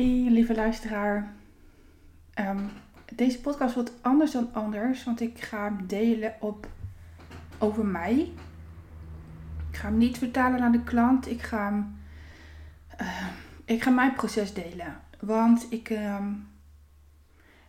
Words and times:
Hey 0.00 0.30
lieve 0.30 0.54
luisteraar. 0.54 1.32
Ehm, 2.34 2.64
deze 3.14 3.40
podcast 3.40 3.74
wordt 3.74 3.92
anders 4.00 4.30
dan 4.32 4.48
anders, 4.52 5.04
want 5.04 5.20
ik 5.20 5.40
ga 5.40 5.64
hem 5.64 5.86
delen 5.86 6.34
op, 6.40 6.68
over 7.58 7.84
mij. 7.84 8.32
Ik 9.70 9.76
ga 9.76 9.88
hem 9.88 9.98
niet 9.98 10.18
vertalen 10.18 10.60
aan 10.60 10.72
de 10.72 10.82
klant. 10.82 11.30
Ik 11.30 11.42
ga, 11.42 11.88
eh, 12.96 13.26
ik 13.64 13.82
ga 13.82 13.90
mijn 13.90 14.12
proces 14.12 14.54
delen. 14.54 15.00
Want 15.18 15.66
ik, 15.70 15.90
ehm, 15.90 16.32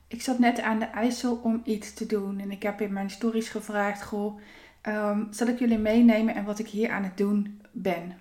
ik 0.07 0.21
zat 0.21 0.39
net 0.39 0.61
aan 0.61 0.79
de 0.79 0.85
IJssel 0.85 1.35
om 1.35 1.61
iets 1.63 1.93
te 1.93 2.05
doen. 2.05 2.39
En 2.39 2.51
ik 2.51 2.63
heb 2.63 2.81
in 2.81 2.93
mijn 2.93 3.09
stories 3.09 3.49
gevraagd: 3.49 4.03
Goh, 4.03 4.39
um, 4.87 5.27
zal 5.31 5.47
ik 5.47 5.59
jullie 5.59 5.79
meenemen 5.79 6.35
en 6.35 6.45
wat 6.45 6.59
ik 6.59 6.67
hier 6.67 6.91
aan 6.91 7.03
het 7.03 7.17
doen 7.17 7.61
ben? 7.71 8.17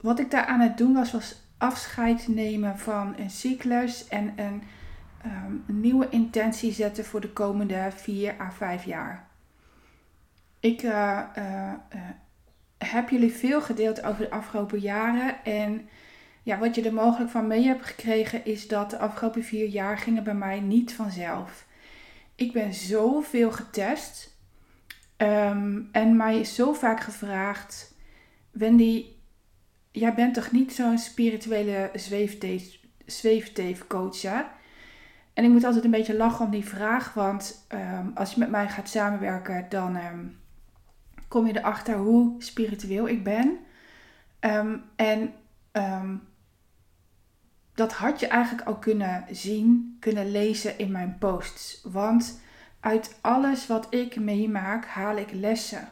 Wat 0.00 0.18
ik 0.18 0.30
daar 0.30 0.44
aan 0.44 0.60
het 0.60 0.78
doen 0.78 0.94
was, 0.94 1.12
was 1.12 1.42
afscheid 1.58 2.28
nemen 2.28 2.78
van 2.78 3.14
een 3.18 3.30
cyclus 3.30 4.08
en 4.08 4.32
een, 4.36 4.62
ehm, 5.22 5.52
nieuwe 5.66 6.08
intentie 6.08 6.72
zetten 6.72 7.04
voor 7.04 7.20
de 7.20 7.32
komende 7.32 7.88
4 7.94 8.40
à 8.40 8.50
5 8.50 8.84
jaar. 8.84 9.28
Ik 10.60 10.82
uh, 10.82 11.20
uh, 11.38 11.72
heb 12.78 13.08
jullie 13.08 13.32
veel 13.32 13.62
gedeeld 13.62 14.02
over 14.02 14.24
de 14.24 14.30
afgelopen 14.30 14.78
jaren 14.78 15.44
en 15.44 15.88
ja, 16.42 16.58
wat 16.58 16.74
je 16.74 16.82
er 16.82 16.94
mogelijk 16.94 17.30
van 17.30 17.46
mee 17.46 17.66
hebt 17.66 17.86
gekregen 17.86 18.44
is 18.44 18.68
dat 18.68 18.90
de 18.90 18.98
afgelopen 18.98 19.44
vier 19.44 19.68
jaar 19.68 19.98
gingen 19.98 20.24
bij 20.24 20.34
mij 20.34 20.60
niet 20.60 20.94
vanzelf. 20.94 21.66
Ik 22.34 22.52
ben 22.52 22.74
zoveel 22.74 23.52
getest 23.52 24.36
um, 25.16 25.88
en 25.92 26.16
mij 26.16 26.38
is 26.38 26.54
zo 26.54 26.72
vaak 26.72 27.00
gevraagd, 27.00 27.94
Wendy, 28.50 29.06
jij 29.90 30.14
bent 30.14 30.34
toch 30.34 30.50
niet 30.50 30.72
zo'n 30.72 30.98
spirituele 30.98 31.90
zweefteefcoach, 33.06 34.16
ja? 34.16 34.52
En 35.32 35.44
ik 35.44 35.50
moet 35.50 35.64
altijd 35.64 35.84
een 35.84 35.90
beetje 35.90 36.16
lachen 36.16 36.44
om 36.44 36.50
die 36.50 36.64
vraag, 36.64 37.14
want 37.14 37.64
ehm, 37.68 38.06
als 38.14 38.32
je 38.32 38.38
met 38.38 38.50
mij 38.50 38.68
gaat 38.68 38.88
samenwerken, 38.88 39.66
dan 39.68 39.96
ehm, 39.96 40.26
kom 41.28 41.46
je 41.46 41.58
erachter 41.58 41.96
hoe 41.96 42.42
spiritueel 42.42 43.08
ik 43.08 43.24
ben. 43.24 43.58
Ehm, 44.40 44.76
en 44.96 45.34
dat 47.80 47.92
had 47.92 48.20
je 48.20 48.26
eigenlijk 48.26 48.66
al 48.66 48.78
kunnen 48.78 49.24
zien, 49.30 49.96
kunnen 50.00 50.30
lezen 50.30 50.78
in 50.78 50.90
mijn 50.90 51.16
posts. 51.18 51.80
Want 51.82 52.40
uit 52.80 53.18
alles 53.20 53.66
wat 53.66 53.86
ik 53.94 54.16
meemaak, 54.16 54.86
haal 54.86 55.16
ik 55.16 55.32
lessen. 55.32 55.88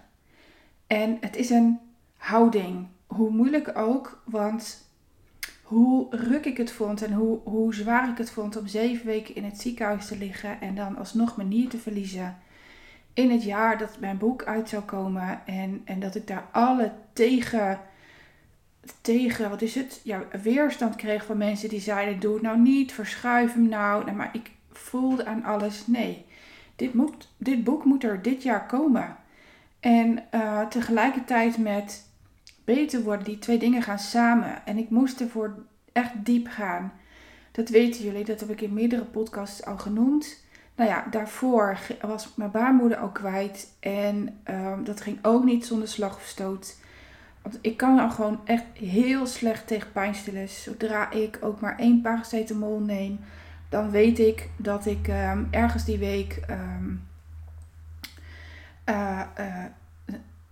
En 0.86 1.16
het 1.20 1.36
is 1.36 1.50
een 1.50 1.80
houding 2.16 2.86
hoe 3.08 3.30
moeilijk 3.30 3.78
ook, 3.78 4.22
want 4.24 4.86
hoe 5.62 6.06
ruk 6.10 6.44
ik 6.44 6.56
het 6.56 6.70
vond 6.72 7.02
en 7.02 7.12
hoe, 7.12 7.38
hoe 7.44 7.74
zwaar 7.74 8.08
ik 8.08 8.18
het 8.18 8.30
vond 8.30 8.56
om 8.56 8.66
zeven 8.66 9.06
weken 9.06 9.34
in 9.34 9.44
het 9.44 9.60
ziekenhuis 9.60 10.06
te 10.06 10.18
liggen 10.18 10.60
en 10.60 10.74
dan 10.74 10.96
alsnog 10.96 11.36
mijn 11.36 11.48
nier 11.48 11.68
te 11.68 11.78
verliezen. 11.78 12.38
In 13.12 13.30
het 13.30 13.42
jaar 13.42 13.78
dat 13.78 13.98
mijn 14.00 14.18
boek 14.18 14.44
uit 14.44 14.68
zou 14.68 14.82
komen 14.82 15.40
en, 15.46 15.82
en 15.84 16.00
dat 16.00 16.14
ik 16.14 16.26
daar 16.26 16.48
alle 16.52 16.92
tegen, 17.12 17.80
tegen, 19.00 19.50
wat 19.50 19.62
is 19.62 19.74
het, 19.74 20.00
ja, 20.04 20.22
weerstand 20.42 20.96
kreeg 20.96 21.24
van 21.24 21.36
mensen 21.36 21.68
die 21.68 21.80
zeiden: 21.80 22.20
Doe 22.20 22.32
het 22.32 22.42
nou 22.42 22.58
niet, 22.58 22.92
verschuif 22.92 23.52
hem 23.52 23.68
nou. 23.68 24.04
nou 24.04 24.16
maar 24.16 24.30
ik 24.32 24.50
voelde 24.72 25.26
aan 25.26 25.44
alles: 25.44 25.86
nee, 25.86 26.24
dit, 26.76 26.94
moet, 26.94 27.28
dit 27.36 27.64
boek 27.64 27.84
moet 27.84 28.04
er 28.04 28.22
dit 28.22 28.42
jaar 28.42 28.66
komen. 28.66 29.16
En 29.80 30.24
uh, 30.34 30.66
tegelijkertijd 30.66 31.58
met 31.58 32.07
beter 32.74 33.02
worden. 33.02 33.24
Die 33.24 33.38
twee 33.38 33.58
dingen 33.58 33.82
gaan 33.82 33.98
samen. 33.98 34.66
En 34.66 34.78
ik 34.78 34.90
moest 34.90 35.20
ervoor 35.20 35.54
echt 35.92 36.12
diep 36.24 36.48
gaan. 36.48 36.92
Dat 37.52 37.68
weten 37.68 38.04
jullie, 38.04 38.24
dat 38.24 38.40
heb 38.40 38.50
ik 38.50 38.60
in 38.60 38.74
meerdere 38.74 39.04
podcasts 39.04 39.64
al 39.64 39.78
genoemd. 39.78 40.44
Nou 40.76 40.90
ja, 40.90 41.06
daarvoor 41.10 41.78
was 42.00 42.34
mijn 42.34 42.50
baarmoeder 42.50 43.00
ook 43.00 43.14
kwijt. 43.14 43.74
En 43.80 44.38
ehm, 44.42 44.84
dat 44.84 45.00
ging 45.00 45.18
ook 45.22 45.44
niet 45.44 45.66
zonder 45.66 45.88
slag 45.88 46.16
of 46.16 46.24
stoot. 46.24 46.76
Want 47.42 47.58
ik 47.60 47.76
kan 47.76 47.98
al 47.98 48.10
gewoon 48.10 48.40
echt 48.44 48.64
heel 48.72 49.26
slecht 49.26 49.66
tegen 49.66 49.92
pijnstillers. 49.92 50.62
Zodra 50.62 51.10
ik 51.10 51.38
ook 51.40 51.60
maar 51.60 51.78
één 51.78 52.00
paracetamol 52.00 52.78
neem, 52.78 53.20
dan 53.68 53.90
weet 53.90 54.18
ik 54.18 54.50
dat 54.56 54.86
ik 54.86 55.08
ehm, 55.08 55.44
ergens 55.50 55.84
die 55.84 55.98
week 55.98 56.40
um, 56.50 57.06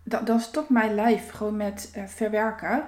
dan, 0.06 0.25
dan 0.25 0.41
stopt 0.41 0.69
mijn 0.69 0.94
lijf 0.94 1.31
gewoon 1.31 1.56
met 1.56 1.93
uh, 1.97 2.05
verwerken. 2.05 2.84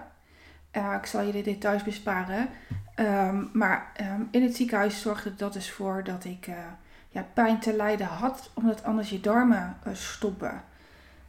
Uh, 0.73 0.95
ik 0.99 1.07
zal 1.07 1.23
je 1.23 1.33
de 1.33 1.43
details 1.43 1.83
besparen. 1.83 2.49
Um, 2.97 3.51
maar 3.53 3.93
um, 4.01 4.29
in 4.31 4.43
het 4.43 4.57
ziekenhuis 4.57 5.01
zorgde 5.01 5.35
dat 5.35 5.53
dus 5.53 5.71
voor 5.71 6.05
dat 6.05 6.25
ik 6.25 6.47
uh, 6.47 6.57
ja, 7.09 7.27
pijn 7.35 7.61
te 7.61 7.77
lijden 7.77 8.07
had, 8.07 8.51
omdat 8.55 8.85
anders 8.85 9.11
je 9.11 9.21
darmen 9.21 9.77
stoppen 9.93 10.65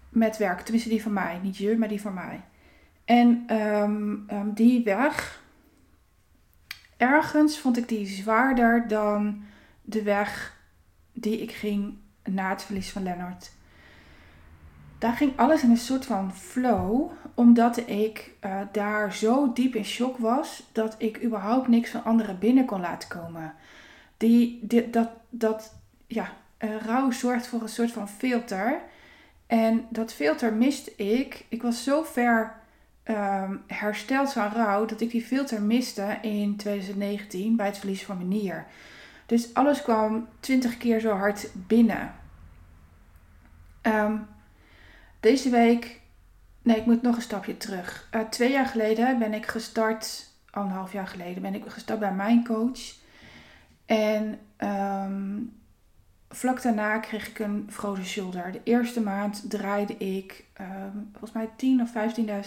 met 0.10 0.38
werk. 0.38 0.60
Tenminste, 0.60 0.90
die 0.90 1.02
van 1.02 1.14
mij. 1.14 1.40
Niet 1.44 1.58
je, 1.58 1.78
maar 1.78 1.88
die 1.88 2.02
van 2.02 2.14
mij. 2.14 2.42
En 3.06 3.56
um, 3.56 4.54
die 4.54 4.84
weg, 4.84 5.42
ergens 6.98 7.60
vond 7.60 7.78
ik 7.78 7.88
die 7.88 8.08
zwaarder 8.08 8.88
dan 8.88 9.44
de 9.82 10.04
weg 10.04 10.58
die 11.14 11.42
ik 11.42 11.52
ging 11.52 11.98
na 12.24 12.50
het 12.50 12.64
verlies 12.64 12.92
van 12.92 13.04
Lennart 13.04 13.52
daar 15.00 15.14
ging 15.14 15.38
alles 15.38 15.64
in 15.64 15.70
een 15.70 15.78
soort 15.78 16.06
van 16.06 16.34
flow, 16.34 17.12
omdat 17.34 17.78
ik 17.90 18.32
uh, 18.46 18.62
daar 18.72 19.14
zo 19.14 19.54
diep 19.54 19.76
in 19.76 19.86
shock 19.86 20.18
was 20.18 20.70
dat 20.72 20.96
ik 20.98 21.24
überhaupt 21.24 21.68
niks 21.68 21.90
van 21.90 22.04
anderen 22.04 22.40
binnen 22.40 22.66
kon 22.66 22.82
laten 22.82 23.10
komen. 23.10 23.54
Die, 24.18 24.60
die 24.62 24.90
dat, 24.90 25.10
dat, 25.30 25.74
ja, 26.08 26.32
uh, 26.60 26.76
rouw 26.86 27.12
zorgt 27.12 27.48
voor 27.48 27.62
een 27.62 27.70
soort 27.70 27.92
van 27.92 28.10
filter. 28.10 28.82
En 29.48 29.86
dat 29.90 30.14
filter 30.14 30.54
miste 30.54 30.96
ik. 30.96 31.46
Ik 31.50 31.62
was 31.62 31.84
zo 31.84 32.04
ver 32.04 32.56
um, 33.06 33.64
hersteld 33.68 34.34
van 34.34 34.52
rouw 34.52 34.86
dat 34.86 35.02
ik 35.02 35.12
die 35.12 35.26
filter 35.26 35.62
miste 35.62 36.18
in 36.22 36.56
2019 36.56 37.56
bij 37.56 37.66
het 37.66 37.78
verliezen 37.78 38.06
van 38.06 38.18
mijn 38.18 38.28
nier. 38.28 38.66
Dus 39.26 39.54
alles 39.54 39.82
kwam 39.82 40.28
twintig 40.40 40.78
keer 40.78 41.00
zo 41.00 41.12
hard 41.12 41.50
binnen. 41.54 42.14
Um, 43.82 44.28
deze 45.20 45.50
week, 45.50 46.02
nee, 46.62 46.78
ik 46.78 46.86
moet 46.86 47.02
nog 47.02 47.16
een 47.16 47.22
stapje 47.22 47.58
terug. 47.58 48.10
Uh, 48.16 48.22
twee 48.22 48.52
jaar 48.52 48.66
geleden 48.66 49.20
ben 49.20 49.34
ik 49.34 49.46
gestart, 49.46 50.34
anderhalf 50.50 50.92
jaar 50.92 51.08
geleden, 51.08 51.42
ben 51.42 51.56
ik 51.56 51.64
gestart 51.68 52.00
bij 52.00 52.14
mijn 52.14 52.44
coach. 52.46 52.98
En 53.86 54.40
um, 54.58 55.60
vlak 56.30 56.62
daarna 56.62 56.98
kreeg 56.98 57.28
ik 57.28 57.40
een 57.40 57.68
frozen 57.70 58.06
shoulder. 58.06 58.52
De 58.52 58.62
eerste 58.64 59.02
maand 59.02 59.50
draaide 59.50 59.98
ik 59.98 60.46
um, 60.62 61.10
volgens 61.12 61.32
mij 61.32 61.50
10 61.56 61.82
of 61.82 61.92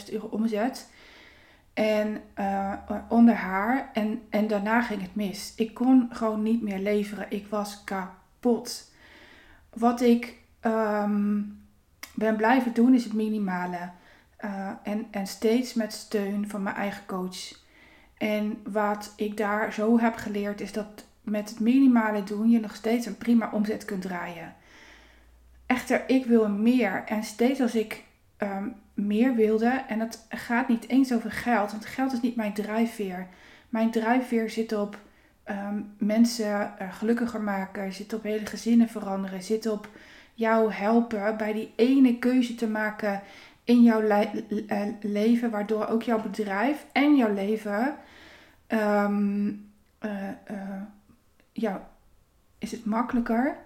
15.000 0.09 0.13
euro 0.13 0.27
omzet. 0.27 0.91
En 1.75 2.23
uh, 2.39 2.73
onder 3.09 3.35
haar. 3.35 3.91
En, 3.93 4.23
en 4.29 4.47
daarna 4.47 4.83
ging 4.83 5.03
het 5.03 5.15
mis. 5.15 5.53
Ik 5.57 5.75
kon 5.75 6.09
gewoon 6.13 6.43
niet 6.43 6.63
meer 6.63 6.79
leveren. 6.79 7.27
Ik 7.29 7.47
was 7.47 7.85
kapot. 7.85 8.91
Wat 9.71 10.01
ik 10.01 10.37
um, 10.63 11.62
ben 12.15 12.37
blijven 12.37 12.75
doen 12.75 12.95
is 12.95 13.05
het 13.05 13.13
minimale. 13.13 13.91
Uh, 14.45 14.69
en, 14.83 15.07
en 15.11 15.27
steeds 15.27 15.75
met 15.75 15.93
steun 15.93 16.49
van 16.49 16.63
mijn 16.63 16.77
eigen 16.77 17.07
coach. 17.07 17.61
En 18.19 18.61
wat 18.65 19.13
ik 19.17 19.37
daar 19.37 19.73
zo 19.73 19.99
heb 19.99 20.15
geleerd 20.15 20.61
is 20.61 20.73
dat 20.73 21.05
met 21.23 21.51
het 21.51 21.61
minimale 21.61 22.23
doen 22.23 22.51
je 22.51 22.61
nog 22.61 22.75
steeds 22.75 23.07
een 23.07 23.19
prima 23.19 23.51
omzet 23.53 23.85
kunt 23.85 24.03
draaien. 24.03 24.55
Echter, 25.67 26.03
ik 26.07 26.27
wil 26.27 26.49
meer. 26.49 27.03
En 27.07 27.23
steeds 27.23 27.61
als 27.61 27.75
ik 27.75 28.05
um, 28.39 28.75
meer 28.95 29.35
wilde, 29.35 29.85
en 29.89 30.01
het 30.01 30.27
gaat 30.29 30.69
niet 30.69 30.89
eens 30.89 31.13
over 31.13 31.33
geld, 31.33 31.71
want 31.71 31.87
geld 31.87 32.13
is 32.13 32.21
niet 32.21 32.37
mijn 32.37 32.53
drijfveer. 32.53 33.27
Mijn 33.69 33.91
drijfveer 33.91 34.51
zit 34.51 34.73
op 34.73 34.99
um, 35.51 35.95
mensen 35.99 36.75
uh, 36.83 36.93
gelukkiger 36.95 37.41
maken, 37.41 37.93
zit 37.93 38.13
op 38.13 38.23
hele 38.23 38.47
gezinnen 38.47 38.89
veranderen, 38.89 39.43
zit 39.43 39.67
op 39.67 39.89
jou 40.35 40.73
helpen 40.73 41.37
bij 41.37 41.53
die 41.53 41.73
ene 41.77 42.19
keuze 42.19 42.55
te 42.55 42.69
maken 42.69 43.23
in 43.65 43.83
jouw 43.83 44.01
eh, 44.01 44.87
leven, 45.01 45.51
waardoor 45.51 45.87
ook 45.87 46.03
jouw 46.03 46.23
bedrijf 46.23 46.87
en 46.93 47.17
jouw 47.17 47.35
leven, 47.35 47.97
um, 48.69 49.71
uh, 50.05 50.29
uh, 50.51 50.83
ja, 51.53 51.89
is 52.59 52.71
het 52.71 52.85
makkelijker 52.85 53.57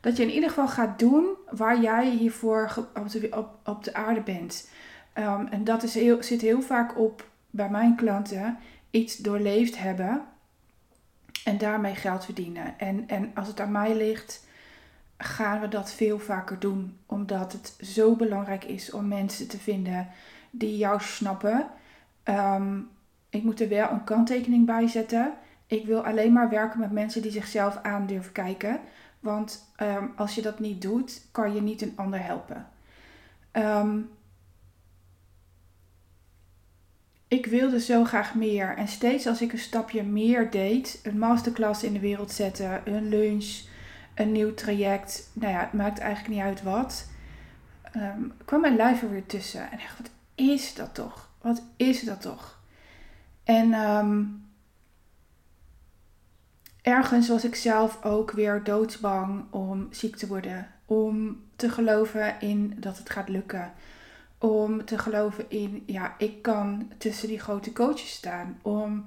dat 0.00 0.16
je 0.16 0.22
in 0.22 0.30
ieder 0.30 0.48
geval 0.48 0.68
gaat 0.68 0.98
doen 0.98 1.26
waar 1.50 1.80
jij 1.80 2.10
hiervoor 2.10 2.88
op 3.64 3.84
de, 3.84 3.94
aarde 3.94 4.20
bent. 4.20 4.70
Um, 5.18 5.46
en 5.46 5.64
dat 5.64 5.82
is 5.82 5.94
heel, 5.94 6.22
zit 6.22 6.40
heel 6.40 6.62
vaak 6.62 6.98
op 6.98 7.28
bij 7.50 7.70
mijn 7.70 7.96
klanten 7.96 8.58
iets 8.90 9.16
doorleefd 9.16 9.78
hebben 9.78 10.24
en 11.44 11.58
daarmee 11.58 11.94
geld 11.94 12.24
verdienen. 12.24 12.78
En, 12.78 13.08
en 13.08 13.30
als 13.34 13.48
het 13.48 13.60
aan 13.60 13.72
mij 13.72 13.96
ligt, 13.96 14.45
gaan 15.18 15.60
we 15.60 15.68
dat 15.68 15.92
veel 15.92 16.18
vaker 16.18 16.58
doen. 16.58 16.98
Omdat 17.06 17.52
het 17.52 17.76
zo 17.80 18.16
belangrijk 18.16 18.64
is 18.64 18.90
om 18.90 19.08
mensen 19.08 19.48
te 19.48 19.58
vinden 19.58 20.08
die 20.50 20.76
jou 20.76 21.00
snappen. 21.00 21.66
Ehm, 22.22 22.78
ik 23.30 23.42
moet 23.42 23.60
er 23.60 23.68
wel 23.68 23.90
een 23.90 24.04
kanttekening 24.04 24.66
bij 24.66 24.88
zetten. 24.88 25.32
Ik 25.66 25.86
wil 25.86 26.04
alleen 26.04 26.32
maar 26.32 26.50
werken 26.50 26.80
met 26.80 26.92
mensen 26.92 27.22
die 27.22 27.30
zichzelf 27.30 27.78
aan 27.82 28.06
durven 28.06 28.32
kijken. 28.32 28.80
Want 29.20 29.72
ehm, 29.76 30.04
als 30.16 30.34
je 30.34 30.42
dat 30.42 30.58
niet 30.58 30.82
doet, 30.82 31.26
kan 31.32 31.54
je 31.54 31.60
niet 31.60 31.82
een 31.82 31.92
ander 31.96 32.24
helpen. 32.24 32.68
Ehm, 33.50 33.98
ik 37.28 37.46
wilde 37.46 37.80
zo 37.80 38.04
graag 38.04 38.34
meer. 38.34 38.76
En 38.76 38.88
steeds 38.88 39.26
als 39.26 39.42
ik 39.42 39.52
een 39.52 39.58
stapje 39.58 40.02
meer 40.02 40.50
deed, 40.50 41.00
een 41.02 41.18
masterclass 41.18 41.82
in 41.82 41.92
de 41.92 42.00
wereld 42.00 42.32
zetten, 42.32 42.80
een 42.84 43.08
lunch, 43.08 43.60
een 44.16 44.32
nieuw 44.32 44.54
traject, 44.54 45.30
nou 45.32 45.52
ja, 45.52 45.60
het 45.60 45.72
maakt 45.72 45.98
eigenlijk 45.98 46.34
niet 46.34 46.44
uit 46.44 46.62
wat, 46.62 47.08
um, 47.96 48.32
kwam 48.44 48.60
mijn 48.60 48.76
lijf 48.76 49.02
er 49.02 49.10
weer 49.10 49.26
tussen. 49.26 49.70
En 49.70 49.78
echt, 49.78 49.98
wat 49.98 50.10
is 50.34 50.74
dat 50.74 50.94
toch? 50.94 51.30
Wat 51.40 51.62
is 51.76 52.00
dat 52.00 52.20
toch? 52.20 52.58
En 53.44 53.72
um, 53.74 54.44
ergens 56.82 57.28
was 57.28 57.44
ik 57.44 57.54
zelf 57.54 58.04
ook 58.04 58.30
weer 58.30 58.64
doodsbang 58.64 59.44
om 59.50 59.88
ziek 59.90 60.16
te 60.16 60.26
worden. 60.26 60.68
Om 60.86 61.40
te 61.56 61.68
geloven 61.68 62.40
in 62.40 62.74
dat 62.76 62.98
het 62.98 63.10
gaat 63.10 63.28
lukken. 63.28 63.72
Om 64.38 64.84
te 64.84 64.98
geloven 64.98 65.50
in, 65.50 65.82
ja, 65.86 66.14
ik 66.18 66.42
kan 66.42 66.92
tussen 66.98 67.28
die 67.28 67.40
grote 67.40 67.72
coaches 67.72 68.10
staan. 68.10 68.58
Om 68.62 69.04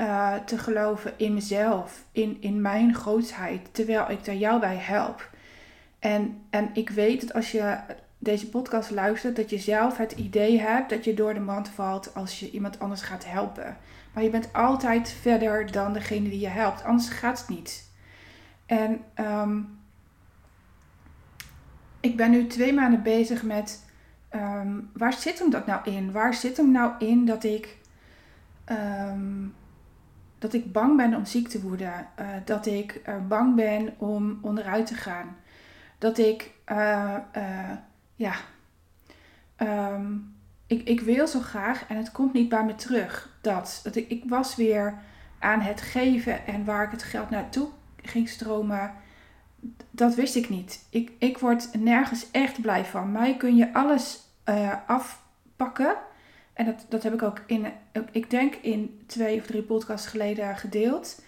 uh, 0.00 0.34
te 0.34 0.58
geloven 0.58 1.12
in 1.16 1.34
mezelf, 1.34 2.04
in, 2.12 2.36
in 2.40 2.60
mijn 2.60 2.94
grootheid, 2.94 3.74
terwijl 3.74 4.10
ik 4.10 4.24
daar 4.24 4.34
jou 4.34 4.60
bij 4.60 4.76
help. 4.76 5.30
En, 5.98 6.42
en 6.50 6.70
ik 6.72 6.90
weet 6.90 7.20
dat 7.20 7.34
als 7.34 7.52
je 7.52 7.78
deze 8.18 8.48
podcast 8.48 8.90
luistert, 8.90 9.36
dat 9.36 9.50
je 9.50 9.58
zelf 9.58 9.96
het 9.96 10.12
idee 10.12 10.60
hebt 10.60 10.90
dat 10.90 11.04
je 11.04 11.14
door 11.14 11.34
de 11.34 11.40
mand 11.40 11.68
valt 11.68 12.14
als 12.14 12.40
je 12.40 12.50
iemand 12.50 12.78
anders 12.78 13.02
gaat 13.02 13.24
helpen. 13.24 13.76
Maar 14.12 14.22
je 14.22 14.30
bent 14.30 14.52
altijd 14.52 15.10
verder 15.10 15.72
dan 15.72 15.92
degene 15.92 16.28
die 16.28 16.40
je 16.40 16.48
helpt, 16.48 16.84
anders 16.84 17.08
gaat 17.08 17.38
het 17.38 17.48
niet. 17.48 17.90
En 18.66 19.00
um, 19.14 19.78
ik 22.00 22.16
ben 22.16 22.30
nu 22.30 22.46
twee 22.46 22.72
maanden 22.72 23.02
bezig 23.02 23.42
met 23.42 23.84
um, 24.34 24.90
waar 24.92 25.12
zit 25.12 25.38
hem 25.38 25.50
dat 25.50 25.66
nou 25.66 25.90
in? 25.90 26.12
Waar 26.12 26.34
zit 26.34 26.56
hem 26.56 26.70
nou 26.70 26.92
in 26.98 27.24
dat 27.24 27.44
ik, 27.44 27.76
um, 28.66 29.54
dat 30.42 30.52
ik 30.52 30.72
bang 30.72 30.96
ben 30.96 31.14
om 31.14 31.24
ziek 31.24 31.48
te 31.48 31.62
worden? 31.62 32.08
Uh, 32.20 32.26
dat 32.44 32.66
ik 32.66 33.00
uh, 33.08 33.14
bang 33.28 33.54
ben 33.54 33.94
om 33.98 34.38
onderuit 34.42 34.86
te 34.86 34.94
gaan? 34.94 35.36
Dat 35.98 36.18
ik, 36.18 36.50
uh, 36.72 37.16
ja, 38.14 38.34
um, 39.58 40.34
ik, 40.66 40.88
ik 40.88 41.00
wil 41.00 41.26
zo 41.26 41.40
graag 41.40 41.84
en 41.88 41.96
het 41.96 42.12
komt 42.12 42.32
niet 42.32 42.48
bij 42.48 42.64
me 42.64 42.74
terug. 42.74 43.38
Dat, 43.40 43.80
dat 43.82 43.96
ik, 43.96 44.10
ik 44.10 44.22
was 44.26 44.56
weer 44.56 44.94
aan 45.38 45.60
het 45.60 45.80
geven 45.80 46.46
en 46.46 46.64
waar 46.64 46.84
ik 46.84 46.90
het 46.90 47.02
geld 47.02 47.30
naartoe 47.30 47.68
ging 48.02 48.28
stromen 48.28 48.94
dat 49.90 50.14
wist 50.14 50.36
ik 50.36 50.48
niet. 50.48 50.86
Ik, 50.90 51.12
ik 51.18 51.38
word 51.38 51.68
nergens 51.78 52.30
echt 52.30 52.60
blij 52.60 52.84
van. 52.84 53.12
Mij 53.12 53.36
kun 53.36 53.56
je 53.56 53.74
alles 53.74 54.20
afpakken. 54.86 55.96
En 56.62 56.68
dat, 56.68 56.86
dat 56.88 57.02
heb 57.02 57.12
ik 57.12 57.22
ook 57.22 57.42
in, 57.46 57.66
ik 58.12 58.30
denk 58.30 58.54
in 58.54 59.00
twee 59.06 59.38
of 59.38 59.46
drie 59.46 59.62
podcasts 59.62 60.06
geleden 60.06 60.56
gedeeld. 60.56 61.22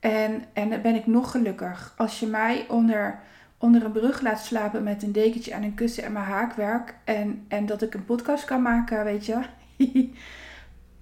En, 0.00 0.44
en 0.52 0.70
dan 0.70 0.82
ben 0.82 0.94
ik 0.94 1.06
nog 1.06 1.30
gelukkig. 1.30 1.94
Als 1.96 2.20
je 2.20 2.26
mij 2.26 2.66
onder, 2.68 3.18
onder 3.58 3.84
een 3.84 3.92
brug 3.92 4.20
laat 4.20 4.44
slapen 4.44 4.82
met 4.82 5.02
een 5.02 5.12
dekentje 5.12 5.52
en 5.52 5.62
een 5.62 5.74
kussen 5.74 6.04
en 6.04 6.12
mijn 6.12 6.24
haakwerk. 6.24 6.94
En, 7.04 7.44
en 7.48 7.66
dat 7.66 7.82
ik 7.82 7.94
een 7.94 8.04
podcast 8.04 8.44
kan 8.44 8.62
maken, 8.62 9.04
weet 9.04 9.26
je. 9.26 9.42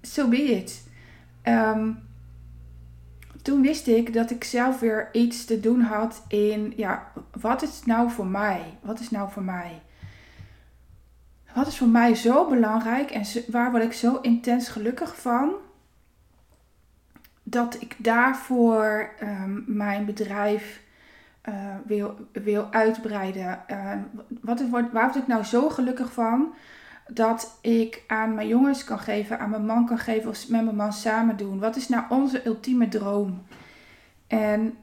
so 0.01 0.27
be 0.27 0.43
it. 0.43 0.83
Um, 1.43 1.99
toen 3.41 3.61
wist 3.61 3.87
ik 3.87 4.13
dat 4.13 4.31
ik 4.31 4.43
zelf 4.43 4.79
weer 4.79 5.09
iets 5.11 5.45
te 5.45 5.59
doen 5.59 5.81
had 5.81 6.23
in, 6.27 6.73
ja, 6.75 7.11
wat 7.31 7.61
is 7.61 7.81
nou 7.85 8.11
voor 8.11 8.27
mij? 8.27 8.61
Wat 8.81 8.99
is 8.99 9.09
nou 9.09 9.31
voor 9.31 9.43
mij? 9.43 9.81
Wat 11.57 11.67
is 11.67 11.77
voor 11.77 11.87
mij 11.87 12.15
zo 12.15 12.47
belangrijk 12.49 13.11
en 13.11 13.23
waar 13.51 13.71
word 13.71 13.83
ik 13.83 13.93
zo 13.93 14.19
intens 14.21 14.67
gelukkig 14.67 15.21
van? 15.21 15.53
Dat 17.43 17.81
ik 17.81 17.95
daarvoor 17.97 19.09
um, 19.21 19.63
mijn 19.67 20.05
bedrijf 20.05 20.81
uh, 21.49 21.55
wil, 21.85 22.15
wil 22.31 22.67
uitbreiden. 22.71 23.59
Uh, 23.71 23.91
wat 24.41 24.59
is, 24.59 24.69
waar 24.69 24.89
word 24.91 25.15
ik 25.15 25.27
nou 25.27 25.43
zo 25.43 25.69
gelukkig 25.69 26.13
van? 26.13 26.53
dat 27.07 27.57
ik 27.61 28.03
aan 28.07 28.35
mijn 28.35 28.47
jongens 28.47 28.83
kan 28.83 28.99
geven, 28.99 29.39
aan 29.39 29.49
mijn 29.49 29.65
man 29.65 29.85
kan 29.85 29.97
geven 29.97 30.29
of 30.29 30.49
met 30.49 30.63
mijn 30.63 30.75
man 30.75 30.93
samen 30.93 31.37
doen? 31.37 31.59
Wat 31.59 31.75
is 31.75 31.87
nou 31.87 32.03
onze 32.09 32.45
ultieme 32.45 32.87
droom? 32.87 33.43
En 34.27 34.77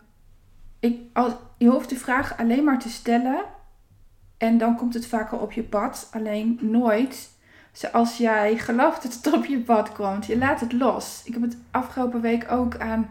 ik, 0.80 1.00
als, 1.12 1.32
je 1.58 1.68
hoeft 1.68 1.88
de 1.88 1.96
vraag 1.96 2.38
alleen 2.38 2.64
maar 2.64 2.78
te 2.78 2.88
stellen 2.88 3.44
en 4.36 4.58
dan 4.58 4.76
komt 4.76 4.94
het 4.94 5.06
vaker 5.06 5.38
op 5.38 5.52
je 5.52 5.62
pad. 5.62 6.08
Alleen 6.12 6.58
nooit 6.60 7.32
zoals 7.72 8.16
jij 8.16 8.58
gelooft 8.58 9.02
dat 9.02 9.14
het 9.14 9.32
op 9.32 9.44
je 9.44 9.58
pad 9.58 9.92
komt. 9.92 10.26
Je 10.26 10.38
laat 10.38 10.60
het 10.60 10.72
los. 10.72 11.22
Ik 11.24 11.32
heb 11.32 11.42
het 11.42 11.56
afgelopen 11.70 12.20
week 12.20 12.50
ook 12.50 12.78
aan 12.78 13.10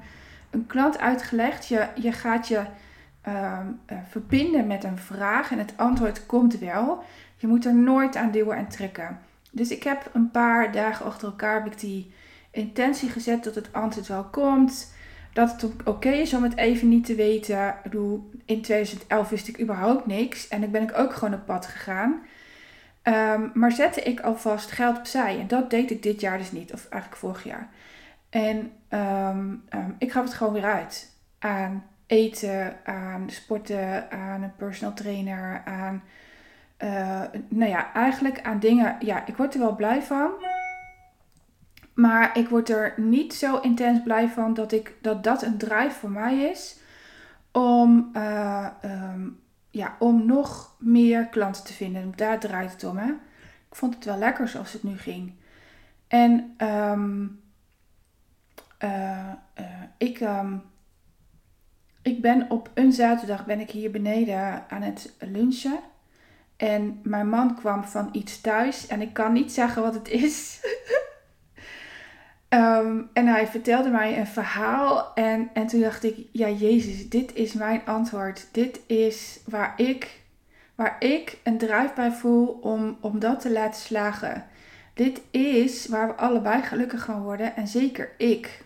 een 0.49 0.67
klant 0.67 0.99
uitgelegd. 0.99 1.67
Je, 1.67 1.87
je 1.95 2.11
gaat 2.11 2.47
je 2.47 2.61
uh, 3.27 3.59
verbinden 4.09 4.67
met 4.67 4.83
een 4.83 4.97
vraag 4.97 5.51
en 5.51 5.57
het 5.57 5.73
antwoord 5.75 6.25
komt 6.25 6.59
wel. 6.59 7.03
Je 7.35 7.47
moet 7.47 7.65
er 7.65 7.75
nooit 7.75 8.15
aan 8.15 8.31
duwen 8.31 8.57
en 8.57 8.67
trekken. 8.67 9.19
Dus 9.51 9.69
ik 9.69 9.83
heb 9.83 10.09
een 10.13 10.31
paar 10.31 10.71
dagen 10.71 11.05
achter 11.05 11.27
elkaar 11.27 11.69
die 11.77 12.13
intentie 12.51 13.09
gezet 13.09 13.43
dat 13.43 13.55
het 13.55 13.73
antwoord 13.73 14.07
wel 14.07 14.23
komt. 14.23 14.93
Dat 15.33 15.61
het 15.61 15.71
oké 15.85 16.09
is 16.09 16.33
om 16.33 16.43
het 16.43 16.57
even 16.57 16.89
niet 16.89 17.05
te 17.05 17.15
weten. 17.15 17.67
Ik 17.67 17.83
bedoel, 17.83 18.31
in 18.45 18.61
2011 18.61 19.29
wist 19.29 19.47
ik 19.47 19.61
überhaupt 19.61 20.05
niks. 20.05 20.47
En 20.47 20.61
dan 20.61 20.71
ben 20.71 20.81
ik 20.81 20.97
ook 20.97 21.13
gewoon 21.13 21.33
op 21.33 21.45
pad 21.45 21.65
gegaan. 21.65 22.21
Um, 23.03 23.51
maar 23.53 23.71
zette 23.71 24.01
ik 24.01 24.19
alvast 24.19 24.71
geld 24.71 24.97
opzij. 24.97 25.39
En 25.39 25.47
dat 25.47 25.69
deed 25.69 25.91
ik 25.91 26.03
dit 26.03 26.21
jaar 26.21 26.37
dus 26.37 26.51
niet. 26.51 26.73
Of 26.73 26.87
eigenlijk 26.89 27.21
vorig 27.21 27.43
jaar. 27.43 27.69
En 28.29 28.71
um, 28.89 29.63
um, 29.69 29.95
ik 29.97 30.11
gaf 30.11 30.23
het 30.23 30.33
gewoon 30.33 30.53
weer 30.53 30.65
uit. 30.65 31.11
Aan 31.39 31.83
eten, 32.07 32.75
aan 32.83 33.29
sporten, 33.29 34.11
aan 34.11 34.43
een 34.43 34.55
personal 34.55 34.93
trainer, 34.93 35.61
aan 35.65 36.03
uh, 36.83 37.21
nou 37.47 37.69
ja, 37.69 37.93
eigenlijk 37.93 38.41
aan 38.41 38.59
dingen, 38.59 38.95
ja, 38.99 39.25
ik 39.25 39.37
word 39.37 39.53
er 39.53 39.59
wel 39.59 39.75
blij 39.75 40.01
van. 40.01 40.31
Maar 41.93 42.37
ik 42.37 42.49
word 42.49 42.69
er 42.69 42.93
niet 42.97 43.33
zo 43.33 43.59
intens 43.59 44.03
blij 44.03 44.29
van 44.29 44.53
dat 44.53 44.71
ik, 44.71 44.95
dat, 45.01 45.23
dat 45.23 45.41
een 45.41 45.57
drive 45.57 45.91
voor 45.99 46.11
mij 46.11 46.37
is 46.37 46.77
om, 47.51 48.09
uh, 48.13 48.67
um, 48.85 49.39
ja, 49.69 49.95
om 49.99 50.25
nog 50.25 50.75
meer 50.79 51.27
klanten 51.27 51.63
te 51.63 51.73
vinden. 51.73 52.13
Daar 52.15 52.39
draait 52.39 52.71
het 52.71 52.83
om. 52.83 52.97
Hè? 52.97 53.09
Ik 53.69 53.75
vond 53.75 53.95
het 53.95 54.05
wel 54.05 54.17
lekker 54.17 54.47
zoals 54.47 54.73
het 54.73 54.83
nu 54.83 54.97
ging. 54.97 55.33
En 56.07 56.55
um, 56.57 57.41
uh, 58.83 59.31
ik, 59.97 60.19
um, 60.19 60.63
ik 62.01 62.21
ben 62.21 62.49
op 62.49 62.71
een 62.73 62.91
zaterdag 62.91 63.45
ben 63.45 63.59
ik 63.59 63.69
hier 63.69 63.91
beneden 63.91 64.69
aan 64.69 64.81
het 64.81 65.13
lunchen. 65.19 65.79
En 66.57 66.99
mijn 67.03 67.29
man 67.29 67.55
kwam 67.55 67.83
van 67.83 68.09
iets 68.11 68.41
thuis 68.41 68.87
en 68.87 69.01
ik 69.01 69.13
kan 69.13 69.33
niet 69.33 69.51
zeggen 69.51 69.81
wat 69.81 69.93
het 69.93 70.09
is. 70.09 70.59
um, 72.53 73.09
en 73.13 73.27
hij 73.27 73.47
vertelde 73.47 73.89
mij 73.89 74.17
een 74.17 74.27
verhaal 74.27 75.13
en, 75.13 75.49
en 75.53 75.67
toen 75.67 75.81
dacht 75.81 76.03
ik, 76.03 76.27
ja 76.31 76.49
Jezus, 76.49 77.09
dit 77.09 77.35
is 77.35 77.53
mijn 77.53 77.81
antwoord. 77.85 78.47
Dit 78.51 78.79
is 78.87 79.39
waar 79.45 79.73
ik, 79.75 80.21
waar 80.75 80.95
ik 80.99 81.37
een 81.43 81.57
drijf 81.57 81.93
bij 81.93 82.11
voel 82.11 82.47
om, 82.47 82.97
om 83.01 83.19
dat 83.19 83.39
te 83.39 83.51
laten 83.51 83.81
slagen. 83.81 84.45
Dit 84.93 85.21
is 85.31 85.87
waar 85.87 86.07
we 86.07 86.13
allebei 86.13 86.61
gelukkig 86.61 87.03
gaan 87.03 87.21
worden 87.21 87.55
en 87.55 87.67
zeker 87.67 88.11
ik. 88.17 88.63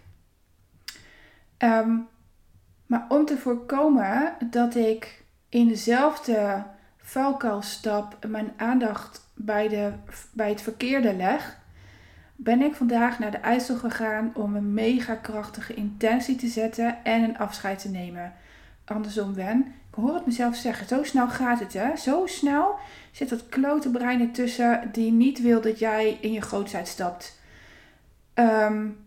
Um, 1.58 2.08
maar 2.86 3.06
om 3.10 3.26
te 3.26 3.38
voorkomen 3.38 4.34
dat 4.50 4.76
ik 4.76 5.24
in 5.50 5.68
dezelfde 5.68 6.64
valkuil 6.98 7.62
stap 7.62 8.26
mijn 8.28 8.54
aandacht 8.58 9.30
bij, 9.34 9.68
de, 9.68 9.92
bij 10.34 10.50
het 10.50 10.62
verkeerde 10.62 11.16
leg, 11.16 11.58
ben 12.40 12.62
ik 12.62 12.76
vandaag 12.76 13.20
naar 13.20 13.32
de 13.32 13.38
IJssel 13.38 13.76
gegaan 13.76 14.32
om 14.34 14.56
een 14.56 14.74
mega 14.74 15.16
krachtige 15.16 15.74
intentie 15.74 16.36
te 16.36 16.48
zetten 16.48 17.04
en 17.04 17.24
een 17.24 17.38
afscheid 17.38 17.80
te 17.80 17.90
nemen. 17.90 18.34
Andersom 18.86 19.34
ben, 19.34 19.66
ik 19.90 19.96
hoor 19.96 20.14
het 20.14 20.26
mezelf 20.26 20.56
zeggen, 20.56 20.88
zo 20.88 21.04
snel 21.04 21.28
gaat 21.28 21.60
het 21.60 21.74
hè. 21.74 21.96
Zo 21.96 22.26
snel 22.26 22.76
zit 23.12 23.30
dat 23.30 23.50
klote 23.50 23.90
brein 23.90 24.22
ertussen 24.22 24.90
die 24.92 25.12
niet 25.12 25.42
wil 25.42 25.62
dat 25.62 25.80
jij 25.80 26.18
in 26.22 26.32
je 26.32 26.42
grootheid 26.42 26.88
stapt. 26.88 27.40
Um, 28.34 28.98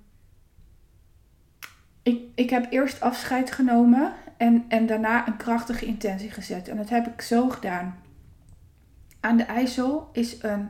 ik, 2.02 2.22
ik 2.34 2.50
heb 2.50 2.66
eerst 2.70 3.00
afscheid 3.00 3.50
genomen 3.52 4.12
en, 4.37 4.64
en 4.68 4.87
daarna 4.87 5.26
een 5.26 5.37
krachtige 5.37 5.87
intentie 5.87 6.30
gezet. 6.30 6.68
En 6.68 6.76
dat 6.76 6.88
heb 6.88 7.06
ik 7.06 7.20
zo 7.20 7.49
gedaan. 7.49 7.99
Aan 9.20 9.37
de 9.37 9.42
IJssel 9.42 10.08
is 10.12 10.42
een 10.42 10.68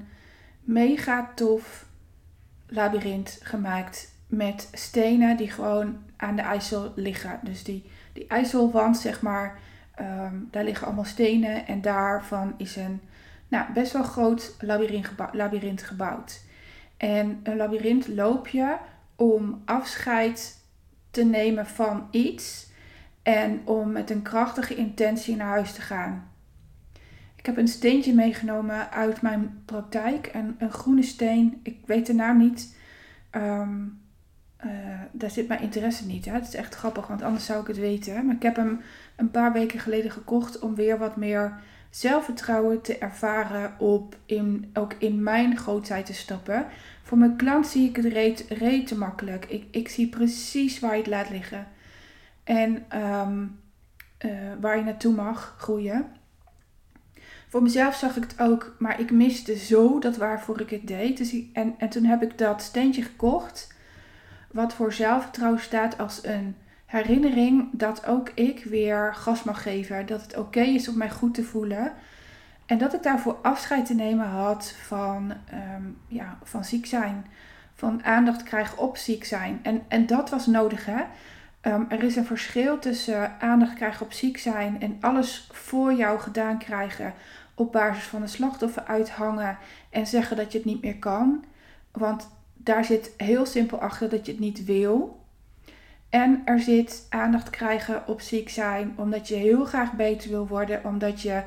mega 0.60 1.30
tof 1.34 1.88
labyrint 2.70 3.38
gemaakt. 3.42 4.18
met 4.26 4.68
stenen 4.72 5.36
die 5.36 5.50
gewoon 5.50 5.98
aan 6.16 6.36
de 6.36 6.42
IJssel 6.42 6.92
liggen. 6.96 7.40
Dus 7.42 7.64
die, 7.64 7.90
die 8.12 8.26
IJsselwand, 8.26 8.96
zeg 8.96 9.22
maar, 9.22 9.58
ehm, 9.94 10.34
daar 10.50 10.64
liggen 10.64 10.86
allemaal 10.86 11.04
stenen. 11.04 11.66
En 11.66 11.80
daarvan 11.80 12.54
is 12.56 12.76
een 12.76 13.00
nou, 13.48 13.72
best 13.72 13.92
wel 13.92 14.02
groot 14.02 14.56
labyrint 15.32 15.82
gebouwd. 15.82 16.40
En 16.96 17.40
een 17.42 17.56
labyrint 17.56 18.08
loop 18.08 18.48
je 18.48 18.76
om 19.16 19.62
afscheid 19.64 20.58
te 21.10 21.24
nemen 21.24 21.66
van 21.66 22.08
iets 22.10 22.68
en 23.22 23.60
om 23.64 23.92
met 23.92 24.10
een 24.10 24.22
krachtige 24.22 24.74
intentie 24.74 25.36
naar 25.36 25.48
huis 25.48 25.72
te 25.72 25.80
gaan. 25.80 26.29
Ik 27.40 27.46
heb 27.46 27.56
een 27.56 27.68
steentje 27.68 28.14
meegenomen 28.14 28.90
uit 28.90 29.22
mijn 29.22 29.62
praktijk. 29.64 30.26
En 30.26 30.56
een 30.58 30.72
groene 30.72 31.02
steen, 31.02 31.60
ik 31.62 31.78
weet 31.86 32.06
de 32.06 32.14
naam 32.14 32.38
niet. 32.38 32.76
Ehm, 33.30 33.78
eh, 34.56 34.68
daar 35.12 35.30
zit 35.30 35.48
mijn 35.48 35.60
interesse 35.60 36.06
niet. 36.06 36.24
Hè? 36.24 36.32
Het 36.32 36.46
is 36.46 36.54
echt 36.54 36.74
grappig, 36.74 37.06
want 37.06 37.22
anders 37.22 37.44
zou 37.44 37.60
ik 37.60 37.66
het 37.66 37.78
weten. 37.78 38.26
Maar 38.26 38.34
ik 38.34 38.42
heb 38.42 38.56
hem 38.56 38.80
een 39.16 39.30
paar 39.30 39.52
weken 39.52 39.78
geleden 39.78 40.10
gekocht 40.10 40.58
om 40.58 40.74
weer 40.74 40.98
wat 40.98 41.16
meer 41.16 41.58
zelfvertrouwen 41.90 42.80
te 42.80 42.98
ervaren 42.98 43.74
op 43.78 44.16
in, 44.26 44.70
ook 44.74 44.92
in 44.98 45.22
mijn 45.22 45.56
grootheid 45.56 46.06
te 46.06 46.14
stappen. 46.14 46.66
Voor 47.02 47.18
mijn 47.18 47.36
klant 47.36 47.66
zie 47.66 47.88
ik 47.88 47.96
het 47.96 48.04
reet, 48.04 48.46
reet 48.48 48.86
te 48.86 48.98
makkelijk. 48.98 49.44
Ik, 49.44 49.64
ik 49.70 49.88
zie 49.88 50.08
precies 50.08 50.80
waar 50.80 50.92
je 50.92 50.98
het 50.98 51.10
laat 51.10 51.30
liggen. 51.30 51.66
En 52.44 52.84
ehm, 52.88 53.46
eh, 54.18 54.30
waar 54.60 54.76
je 54.76 54.84
naartoe 54.84 55.14
mag 55.14 55.54
groeien. 55.58 56.18
Voor 57.50 57.62
mezelf 57.62 57.94
zag 57.94 58.16
ik 58.16 58.22
het 58.22 58.40
ook, 58.40 58.74
maar 58.78 59.00
ik 59.00 59.10
miste 59.10 59.56
zo 59.56 59.98
dat 59.98 60.16
waarvoor 60.16 60.60
ik 60.60 60.70
het 60.70 60.86
deed. 60.86 61.16
Dus 61.16 61.34
en, 61.52 61.74
en 61.78 61.88
toen 61.88 62.04
heb 62.04 62.22
ik 62.22 62.38
dat 62.38 62.62
steentje 62.62 63.02
gekocht. 63.02 63.74
Wat 64.50 64.74
voor 64.74 64.92
zelfvertrouwen 64.92 65.60
staat 65.60 65.98
als 65.98 66.24
een 66.24 66.56
herinnering 66.86 67.68
dat 67.72 68.06
ook 68.06 68.30
ik 68.34 68.64
weer 68.64 69.14
gas 69.14 69.42
mag 69.42 69.62
geven. 69.62 70.06
Dat 70.06 70.22
het 70.22 70.36
oké 70.36 70.60
is 70.60 70.88
om 70.88 70.96
mij 70.96 71.10
goed 71.10 71.34
te 71.34 71.42
voelen. 71.42 71.92
En 72.66 72.78
dat 72.78 72.94
ik 72.94 73.02
daarvoor 73.02 73.38
afscheid 73.42 73.86
te 73.86 73.94
nemen 73.94 74.26
had 74.26 74.74
van, 74.82 75.32
ehm, 75.50 75.84
ja, 76.06 76.38
van 76.42 76.64
ziek 76.64 76.86
zijn. 76.86 77.26
Van 77.74 78.04
aandacht 78.04 78.42
krijgen 78.42 78.78
op 78.78 78.96
ziek 78.96 79.24
zijn. 79.24 79.60
En, 79.62 79.82
en 79.88 80.06
dat 80.06 80.30
was 80.30 80.46
nodig 80.46 80.86
hè. 80.86 81.02
Ehm, 81.60 81.82
er 81.88 82.02
is 82.02 82.16
een 82.16 82.24
verschil 82.24 82.78
tussen 82.78 83.40
aandacht 83.40 83.74
krijgen 83.74 84.06
op 84.06 84.12
ziek 84.12 84.38
zijn 84.38 84.80
en 84.80 84.96
alles 85.00 85.48
voor 85.52 85.94
jou 85.94 86.20
gedaan 86.20 86.58
krijgen 86.58 87.14
op 87.54 87.72
basis 87.72 88.04
van 88.04 88.22
een 88.22 88.28
slachtoffer 88.28 88.84
uithangen 88.84 89.58
en 89.90 90.06
zeggen 90.06 90.36
dat 90.36 90.52
je 90.52 90.58
het 90.58 90.66
niet 90.66 90.82
meer 90.82 90.98
kan. 90.98 91.44
Want 91.90 92.28
daar 92.54 92.84
zit 92.84 93.12
heel 93.16 93.46
simpel 93.46 93.80
achter 93.80 94.08
dat 94.08 94.26
je 94.26 94.32
het 94.32 94.40
niet 94.40 94.64
wil. 94.64 95.20
En 96.08 96.42
er 96.44 96.60
zit 96.60 97.06
aandacht 97.08 97.50
krijgen 97.50 98.06
op 98.06 98.20
ziek 98.20 98.48
zijn, 98.48 98.92
omdat 98.96 99.28
je 99.28 99.34
heel 99.34 99.64
graag 99.64 99.92
beter 99.92 100.30
wil 100.30 100.46
worden, 100.46 100.84
omdat 100.84 101.20
je 101.20 101.42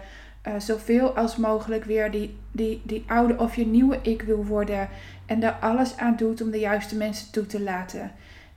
uh, 0.48 0.60
zoveel 0.60 1.15
als 1.15 1.36
mogelijk 1.36 1.83
weer 1.83 2.12
die, 2.12 2.38
die, 2.51 2.81
die 2.86 3.03
oude 3.07 3.38
of 3.38 3.55
je 3.55 3.65
nieuwe 3.65 4.00
ik 4.01 4.22
wil 4.22 4.45
worden. 4.45 4.89
En 5.25 5.39
daar 5.39 5.57
alles 5.62 5.98
aan 5.98 6.15
doet 6.15 6.41
om 6.41 6.51
de 6.51 6.60
juiste 6.60 6.95
mensen 6.95 7.31
toe 7.31 7.45
te 7.45 7.62
laten. 7.62 8.12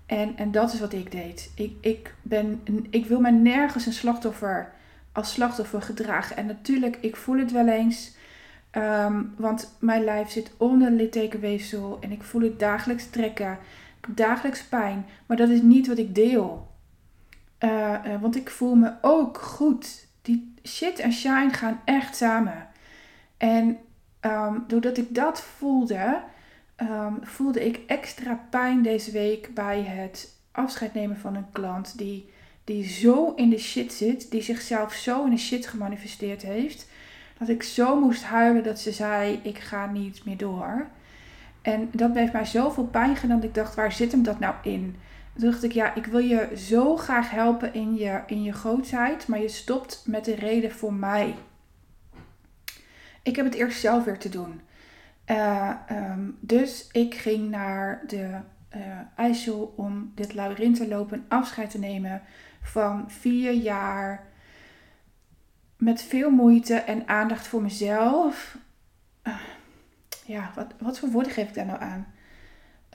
En, 0.06 0.36
en 0.36 0.50
dat 0.50 0.72
is 0.72 0.80
wat 0.80 0.92
ik 0.92 1.10
deed. 1.10 1.50
Ik, 1.54 1.72
ik, 1.80 2.14
ben, 2.22 2.62
ik 2.90 3.06
wil 3.06 3.20
me 3.20 3.30
nergens 3.30 3.86
een 3.86 3.92
slachtoffer 3.92 4.72
als 5.16 5.32
slachtoffer 5.32 5.82
gedragen. 5.82 6.36
En 6.36 6.46
natuurlijk, 6.46 6.98
ik 7.00 7.16
voel 7.16 7.38
het 7.38 7.52
wel 7.52 7.68
eens. 7.68 8.14
Ehm, 8.70 9.22
want 9.36 9.76
mijn 9.80 10.04
lijf 10.04 10.30
zit 10.30 10.52
onder 10.56 10.90
littekenweefsel 10.90 11.98
en 12.00 12.12
ik 12.12 12.22
voel 12.22 12.42
het 12.42 12.58
dagelijks 12.58 13.10
trekken. 13.10 13.58
Dagelijks 14.08 14.62
pijn. 14.62 15.06
Maar 15.26 15.36
dat 15.36 15.48
is 15.48 15.62
niet 15.62 15.86
wat 15.86 15.98
ik 15.98 16.14
deel. 16.14 16.74
Uh, 17.60 17.94
uh, 18.06 18.20
want 18.20 18.36
ik 18.36 18.50
voel 18.50 18.74
me 18.74 18.92
ook 19.00 19.38
goed. 19.38 20.06
Die 20.22 20.54
shit 20.64 20.98
en 20.98 21.12
shine 21.12 21.52
gaan 21.52 21.80
echt 21.84 22.16
samen. 22.16 22.68
En 23.36 23.78
um, 24.20 24.64
doordat 24.66 24.96
ik 24.96 25.14
dat 25.14 25.42
voelde, 25.42 26.22
um, 26.76 27.18
voelde 27.22 27.66
ik 27.66 27.80
extra 27.86 28.46
pijn 28.50 28.82
deze 28.82 29.10
week 29.10 29.54
bij 29.54 29.82
het 29.82 30.34
afscheid 30.52 30.94
nemen 30.94 31.16
van 31.16 31.34
een 31.34 31.50
klant 31.52 31.98
die 31.98 32.30
die 32.66 32.84
zo 32.84 33.32
in 33.36 33.50
de 33.50 33.58
shit 33.58 33.92
zit, 33.92 34.30
die 34.30 34.42
zichzelf 34.42 34.92
zo 34.92 35.24
in 35.24 35.30
de 35.30 35.36
shit 35.36 35.66
gemanifesteerd 35.66 36.42
heeft, 36.42 36.88
dat 37.38 37.48
ik 37.48 37.62
zo 37.62 38.00
moest 38.00 38.22
huilen 38.22 38.62
dat 38.62 38.80
ze 38.80 38.92
zei: 38.92 39.40
Ik 39.42 39.58
ga 39.58 39.86
niet 39.86 40.24
meer 40.24 40.36
door. 40.36 40.86
En 41.62 41.88
dat 41.92 42.14
heeft 42.14 42.32
mij 42.32 42.44
zoveel 42.44 42.86
pijn 42.86 43.16
gedaan 43.16 43.36
dat 43.36 43.48
ik 43.48 43.54
dacht: 43.54 43.74
Waar 43.74 43.92
zit 43.92 44.12
hem 44.12 44.22
dat 44.22 44.38
nou 44.38 44.54
in? 44.62 44.96
Toen 45.34 45.50
dacht 45.50 45.62
ik: 45.62 45.72
Ja, 45.72 45.94
ik 45.94 46.06
wil 46.06 46.18
je 46.18 46.48
zo 46.56 46.96
graag 46.96 47.30
helpen 47.30 47.74
in 47.74 47.94
je, 47.94 48.20
in 48.26 48.42
je 48.42 48.52
grootheid, 48.52 49.28
maar 49.28 49.40
je 49.40 49.48
stopt 49.48 50.02
met 50.06 50.24
de 50.24 50.34
reden 50.34 50.70
voor 50.70 50.94
mij. 50.94 51.34
Ik 53.22 53.36
heb 53.36 53.44
het 53.44 53.54
eerst 53.54 53.80
zelf 53.80 54.04
weer 54.04 54.18
te 54.18 54.28
doen. 54.28 54.60
Uh, 55.30 55.70
um, 55.90 56.36
dus 56.40 56.88
ik 56.92 57.14
ging 57.14 57.50
naar 57.50 58.02
de 58.06 58.38
uh, 58.76 58.80
IJssel 59.16 59.74
om 59.76 60.12
dit 60.14 60.34
labyrinth 60.34 60.76
te 60.76 60.88
lopen, 60.88 61.24
afscheid 61.28 61.70
te 61.70 61.78
nemen 61.78 62.22
van 62.66 63.10
vier 63.10 63.52
jaar 63.52 64.26
met 65.76 66.02
veel 66.02 66.30
moeite 66.30 66.74
en 66.74 67.08
aandacht 67.08 67.46
voor 67.46 67.62
mezelf. 67.62 68.56
Uh, 69.22 69.34
ja, 70.24 70.50
wat, 70.54 70.66
wat 70.78 70.98
voor 70.98 71.08
woorden 71.08 71.32
geef 71.32 71.48
ik 71.48 71.54
daar 71.54 71.66
nou 71.66 71.80
aan? 71.80 72.06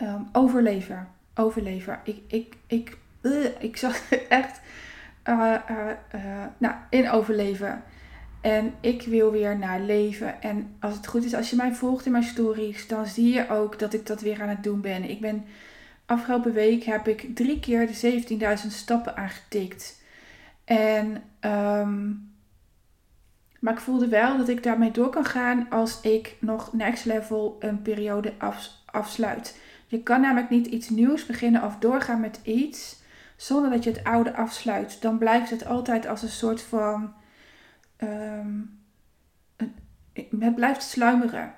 Um, 0.02 0.28
overleven. 0.32 1.08
Overleven. 1.36 2.00
Ik, 2.04 2.22
ik, 2.28 2.58
ik, 2.68 2.98
uh, 3.22 3.46
ik 3.60 3.78
zag 3.78 4.12
echt 4.30 4.62
uh, 5.26 5.56
nou, 6.58 6.76
in 6.90 7.10
overleven. 7.10 7.84
En 8.42 8.74
ik 8.80 9.02
wil 9.02 9.32
weer 9.32 9.58
naar 9.58 9.80
leven. 9.80 10.42
En 10.42 10.76
als 10.80 10.96
het 10.96 11.08
goed 11.08 11.24
is, 11.24 11.34
als 11.34 11.50
je 11.50 11.56
mij 11.56 11.74
volgt 11.74 12.06
in 12.06 12.12
mijn 12.12 12.24
stories, 12.24 12.88
dan 12.88 13.06
zie 13.06 13.34
je 13.34 13.50
ook 13.50 13.80
dat 13.80 13.94
ik 13.94 14.06
dat 14.06 14.22
weer 14.22 14.42
aan 14.42 14.50
het 14.50 14.64
doen 14.64 14.82
ben. 14.82 15.10
Ik 15.10 15.22
ben 15.22 15.46
afgelopen 16.12 16.54
week 16.54 16.84
heb 16.84 17.08
ik 17.08 17.36
drie 17.36 17.60
keer 17.60 17.88
de 17.88 18.24
17.000 18.64 18.68
stappen 18.68 19.18
aangetikt. 19.18 20.02
En, 20.64 21.24
um, 21.42 22.32
maar 23.60 23.74
ik 23.74 23.80
voelde 23.80 24.08
wel 24.08 24.38
dat 24.38 24.48
ik 24.48 24.64
daarmee 24.64 24.92
door 24.92 25.10
kan 25.10 25.26
gaan 25.26 25.70
als 25.70 26.02
ik 26.02 26.36
nog 26.40 26.74
next 26.74 27.06
level 27.06 27.56
een 27.60 27.82
periode 27.82 28.34
af, 28.38 28.70
afsluit. 28.86 29.60
Je 29.88 30.04
kan 30.04 30.22
namelijk 30.22 30.50
niet 30.50 30.68
iets 30.68 30.90
nieuws 30.90 31.26
beginnen 31.26 31.64
of 31.64 31.78
doorgaan 31.78 32.20
met 32.20 32.40
iets 32.44 33.02
zonder 33.36 33.72
dat 33.72 33.84
je 33.84 33.90
het 33.90 34.04
oude 34.04 34.36
afsluit. 34.36 35.02
Dan 35.02 35.18
blijft 35.18 35.50
het 35.50 35.66
altijd 35.66 36.08
als 36.08 36.22
een 36.22 36.30
soort 36.30 36.62
van. 36.62 37.14
Um, 37.98 38.80
het 40.40 40.56
blijft 40.56 40.84
sluimeren. 40.84 41.54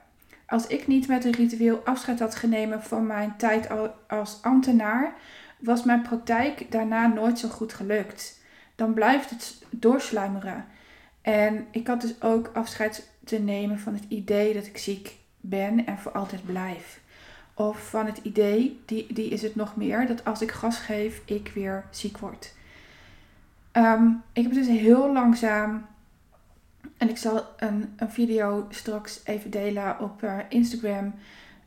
Als 0.53 0.67
ik 0.67 0.87
niet 0.87 1.07
met 1.07 1.25
een 1.25 1.31
ritueel 1.31 1.81
afscheid 1.85 2.19
had 2.19 2.35
genomen 2.35 2.83
van 2.83 3.05
mijn 3.05 3.33
tijd 3.37 3.67
als 4.07 4.39
ambtenaar, 4.41 5.13
was 5.59 5.83
mijn 5.83 6.01
praktijk 6.01 6.71
daarna 6.71 7.07
nooit 7.07 7.39
zo 7.39 7.47
goed 7.47 7.73
gelukt. 7.73 8.39
Dan 8.75 8.93
blijft 8.93 9.29
het 9.29 9.63
doorsluimeren. 9.69 10.65
En 11.21 11.67
ik 11.71 11.87
had 11.87 12.01
dus 12.01 12.21
ook 12.21 12.51
afscheid 12.53 13.09
te 13.23 13.39
nemen 13.39 13.79
van 13.79 13.93
het 13.93 14.03
idee 14.07 14.53
dat 14.53 14.65
ik 14.65 14.77
ziek 14.77 15.17
ben 15.41 15.85
en 15.85 15.97
voor 15.97 16.11
altijd 16.11 16.45
blijf. 16.45 16.99
Of 17.53 17.89
van 17.89 18.05
het 18.05 18.17
idee, 18.17 18.81
die, 18.85 19.13
die 19.13 19.29
is 19.29 19.41
het 19.41 19.55
nog 19.55 19.75
meer, 19.75 20.07
dat 20.07 20.25
als 20.25 20.41
ik 20.41 20.51
gas 20.51 20.77
geef, 20.77 21.21
ik 21.25 21.51
weer 21.53 21.85
ziek 21.89 22.17
word. 22.17 22.53
Um, 23.71 24.23
ik 24.33 24.43
heb 24.43 24.53
dus 24.53 24.67
heel 24.67 25.13
langzaam 25.13 25.85
en 27.03 27.09
ik 27.09 27.17
zal 27.17 27.45
een, 27.57 27.93
een 27.95 28.11
video 28.11 28.67
straks 28.69 29.21
even 29.23 29.51
delen 29.51 29.99
op 29.99 30.23
uh, 30.23 30.37
Instagram. 30.49 31.13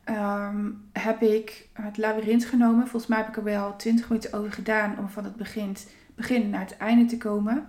Um, 0.09 0.89
heb 0.93 1.21
ik 1.21 1.67
het 1.73 1.97
labyrint 1.97 2.45
genomen. 2.45 2.87
Volgens 2.87 3.07
mij 3.07 3.17
heb 3.17 3.27
ik 3.27 3.37
er 3.37 3.43
wel 3.43 3.75
20 3.75 4.09
minuten 4.09 4.33
over 4.33 4.51
gedaan 4.51 4.99
om 4.99 5.09
van 5.09 5.23
het 5.23 5.35
begin, 5.35 5.75
begin 6.15 6.49
naar 6.49 6.59
het 6.59 6.77
einde 6.77 7.05
te 7.05 7.17
komen. 7.17 7.67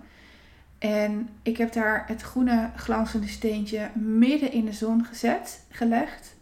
En 0.79 1.29
ik 1.43 1.57
heb 1.57 1.73
daar 1.73 2.03
het 2.07 2.21
groene 2.21 2.69
glanzende 2.75 3.27
steentje 3.27 3.89
midden 3.93 4.51
in 4.51 4.65
de 4.65 4.73
zon 4.73 5.05
gezet, 5.05 5.65
gelegd. 5.69 6.35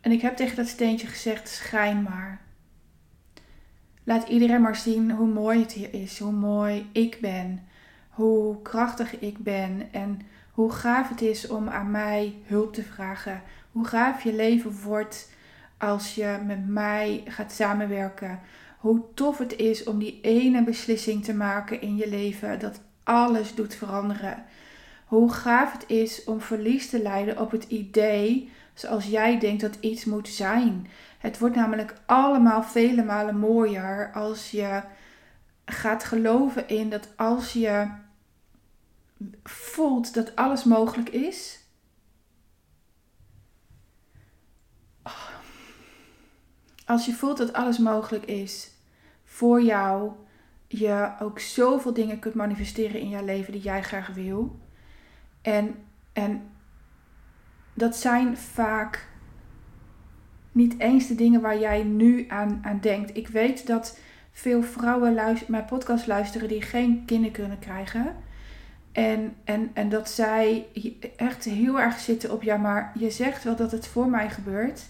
En 0.00 0.12
ik 0.12 0.20
heb 0.20 0.36
tegen 0.36 0.56
dat 0.56 0.68
steentje 0.68 1.06
gezegd: 1.06 1.48
schijn 1.48 2.02
maar. 2.02 2.40
Laat 4.04 4.28
iedereen 4.28 4.60
maar 4.60 4.76
zien 4.76 5.10
hoe 5.10 5.28
mooi 5.28 5.60
het 5.60 5.72
hier 5.72 5.94
is, 5.94 6.18
hoe 6.18 6.32
mooi 6.32 6.88
ik 6.92 7.18
ben 7.20 7.65
hoe 8.16 8.62
krachtig 8.62 9.18
ik 9.18 9.38
ben 9.38 9.88
en 9.92 10.20
hoe 10.52 10.72
gaaf 10.72 11.08
het 11.08 11.22
is 11.22 11.46
om 11.46 11.68
aan 11.68 11.90
mij 11.90 12.34
hulp 12.44 12.74
te 12.74 12.82
vragen. 12.82 13.42
Hoe 13.72 13.86
gaaf 13.86 14.22
je 14.22 14.34
leven 14.34 14.82
wordt 14.82 15.30
als 15.78 16.14
je 16.14 16.38
met 16.46 16.68
mij 16.68 17.22
gaat 17.24 17.52
samenwerken. 17.52 18.40
Hoe 18.78 19.02
tof 19.14 19.38
het 19.38 19.56
is 19.56 19.84
om 19.84 19.98
die 19.98 20.18
ene 20.22 20.64
beslissing 20.64 21.24
te 21.24 21.34
maken 21.34 21.80
in 21.80 21.96
je 21.96 22.08
leven 22.08 22.58
dat 22.58 22.80
alles 23.02 23.54
doet 23.54 23.74
veranderen. 23.74 24.44
Hoe 25.06 25.32
gaaf 25.32 25.72
het 25.72 25.84
is 25.86 26.24
om 26.24 26.40
verlies 26.40 26.90
te 26.90 27.02
leiden 27.02 27.40
op 27.40 27.50
het 27.50 27.64
idee 27.64 28.50
zoals 28.74 29.06
jij 29.06 29.38
denkt 29.38 29.60
dat 29.60 29.78
iets 29.80 30.04
moet 30.04 30.28
zijn. 30.28 30.86
Het 31.18 31.38
wordt 31.38 31.56
namelijk 31.56 31.94
allemaal 32.06 32.62
vele 32.62 33.04
malen 33.04 33.38
mooier 33.38 34.10
als 34.14 34.50
je 34.50 34.82
gaat 35.64 36.04
geloven 36.04 36.68
in 36.68 36.90
dat 36.90 37.08
als 37.16 37.52
je 37.52 38.04
voelt 39.42 40.14
dat 40.14 40.36
alles 40.36 40.64
mogelijk 40.64 41.08
is. 41.08 41.64
Als 46.86 47.06
je 47.06 47.12
voelt 47.12 47.36
dat 47.36 47.52
alles 47.52 47.78
mogelijk 47.78 48.24
is 48.24 48.70
voor 49.24 49.62
jou, 49.62 50.12
je 50.68 51.12
ook 51.20 51.38
zoveel 51.38 51.92
dingen 51.92 52.18
kunt 52.18 52.34
manifesteren 52.34 53.00
in 53.00 53.08
jouw 53.08 53.24
leven 53.24 53.52
die 53.52 53.62
jij 53.62 53.82
graag 53.82 54.06
wil. 54.06 54.58
En, 55.42 55.74
en 56.12 56.50
dat 57.74 57.96
zijn 57.96 58.36
vaak 58.36 59.08
niet 60.52 60.78
eens 60.78 61.06
de 61.06 61.14
dingen 61.14 61.40
waar 61.40 61.58
jij 61.58 61.82
nu 61.82 62.24
aan, 62.28 62.60
aan 62.62 62.80
denkt. 62.80 63.16
Ik 63.16 63.28
weet 63.28 63.66
dat 63.66 63.98
veel 64.32 64.62
vrouwen 64.62 65.14
luisteren, 65.14 65.52
mijn 65.52 65.64
podcast 65.64 66.06
luisteren 66.06 66.48
die 66.48 66.62
geen 66.62 67.04
kinderen 67.04 67.32
kunnen 67.32 67.58
krijgen. 67.58 68.16
En, 68.96 69.36
en, 69.44 69.70
en 69.74 69.88
dat 69.88 70.10
zij 70.10 70.66
echt 71.16 71.44
heel 71.44 71.80
erg 71.80 71.98
zitten 71.98 72.32
op, 72.32 72.42
ja, 72.42 72.56
maar 72.56 72.92
je 72.94 73.10
zegt 73.10 73.44
wel 73.44 73.56
dat 73.56 73.72
het 73.72 73.86
voor 73.86 74.08
mij 74.08 74.30
gebeurt. 74.30 74.82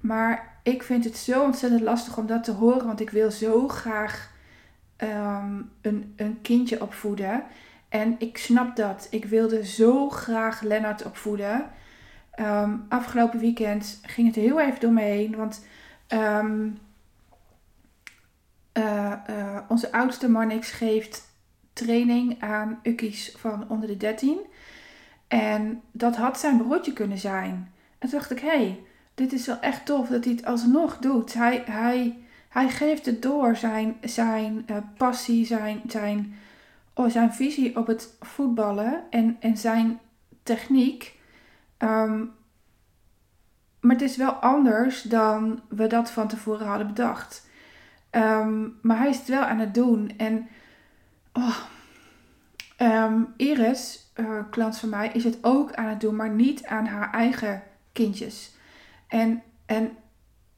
Maar 0.00 0.58
ik 0.62 0.82
vind 0.82 1.04
het 1.04 1.16
zo 1.16 1.42
ontzettend 1.42 1.82
lastig 1.82 2.18
om 2.18 2.26
dat 2.26 2.44
te 2.44 2.52
horen, 2.52 2.86
want 2.86 3.00
ik 3.00 3.10
wil 3.10 3.30
zo 3.30 3.68
graag 3.68 4.32
ehm, 4.96 5.60
een, 5.80 6.12
een 6.16 6.38
kindje 6.42 6.82
opvoeden. 6.82 7.42
En 7.88 8.14
ik 8.18 8.38
snap 8.38 8.76
dat. 8.76 9.06
Ik 9.10 9.24
wilde 9.24 9.66
zo 9.66 10.08
graag 10.08 10.60
Lennart 10.60 11.04
opvoeden. 11.04 11.70
Um, 12.40 12.86
afgelopen 12.88 13.40
weekend 13.40 14.00
ging 14.02 14.26
het 14.26 14.36
heel 14.36 14.60
even 14.60 14.80
door 14.80 14.92
me 14.92 15.02
heen, 15.02 15.36
want 15.36 15.64
um, 16.08 16.78
uh, 18.72 19.12
uh, 19.30 19.58
onze 19.68 19.92
oudste 19.92 20.28
Marnix 20.28 20.70
geeft 20.70 21.34
training 21.76 22.42
aan 22.42 22.78
ukkies 22.82 23.34
van 23.36 23.68
onder 23.68 23.88
de 23.88 23.96
13. 23.96 24.38
En 25.28 25.82
dat 25.92 26.16
had 26.16 26.38
zijn 26.38 26.56
broertje 26.56 26.92
kunnen 26.92 27.18
zijn. 27.18 27.72
En 27.98 28.08
toen 28.08 28.18
dacht 28.18 28.30
ik, 28.30 28.38
hé, 28.38 28.48
hey, 28.48 28.80
dit 29.14 29.32
is 29.32 29.46
wel 29.46 29.60
echt 29.60 29.86
tof 29.86 30.08
dat 30.08 30.24
hij 30.24 30.32
het 30.32 30.44
alsnog 30.44 30.98
doet. 30.98 31.34
Hij, 31.34 31.62
hij, 31.66 32.18
hij 32.48 32.68
geeft 32.68 33.06
het 33.06 33.22
door, 33.22 33.56
zijn, 33.56 33.96
zijn 34.00 34.64
uh, 34.70 34.76
passie, 34.96 35.46
zijn, 35.46 35.82
zijn, 35.86 36.34
oh, 36.94 37.10
zijn 37.10 37.32
visie 37.32 37.76
op 37.76 37.86
het 37.86 38.16
voetballen 38.20 39.02
en, 39.10 39.36
en 39.40 39.56
zijn 39.56 39.98
techniek. 40.42 41.18
Um, 41.78 42.32
maar 43.80 43.94
het 43.94 44.04
is 44.04 44.16
wel 44.16 44.32
anders 44.32 45.02
dan 45.02 45.60
we 45.68 45.86
dat 45.86 46.10
van 46.10 46.28
tevoren 46.28 46.66
hadden 46.66 46.86
bedacht. 46.86 47.48
Um, 48.10 48.78
maar 48.82 48.98
hij 48.98 49.08
is 49.08 49.18
het 49.18 49.28
wel 49.28 49.42
aan 49.42 49.58
het 49.58 49.74
doen. 49.74 50.12
En 50.16 50.48
oh, 51.36 51.56
um, 52.78 53.34
Iris, 53.36 54.10
uh, 54.16 54.40
klant 54.50 54.78
van 54.78 54.88
mij, 54.88 55.10
is 55.12 55.24
het 55.24 55.38
ook 55.40 55.74
aan 55.74 55.88
het 55.88 56.00
doen, 56.00 56.16
maar 56.16 56.30
niet 56.30 56.64
aan 56.64 56.86
haar 56.86 57.12
eigen 57.12 57.62
kindjes. 57.92 58.54
En, 59.08 59.42
en 59.66 59.96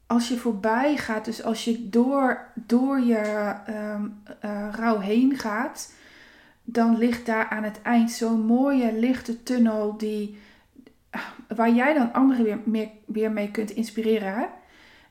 als 0.07 0.27
je 0.27 0.37
voorbij 0.37 0.97
gaat, 0.97 1.25
dus 1.25 1.43
als 1.43 1.63
je 1.63 1.89
door, 1.89 2.51
door 2.53 2.99
je 2.99 3.53
um, 3.69 4.21
rouw 4.71 4.99
heen 4.99 5.37
gaat, 5.37 5.93
dan 6.63 6.97
ligt 6.97 7.25
daar 7.25 7.49
aan 7.49 7.63
het 7.63 7.81
eind 7.81 8.11
zo'n 8.11 8.41
mooie 8.41 8.93
lichte 8.93 9.43
tunnel 9.43 9.97
die, 9.97 10.37
waar 11.55 11.71
jij 11.71 11.93
dan 11.93 12.13
anderen 12.13 12.43
weer, 12.43 12.59
meer, 12.63 12.89
weer 13.05 13.31
mee 13.31 13.51
kunt 13.51 13.71
inspireren. 13.71 14.49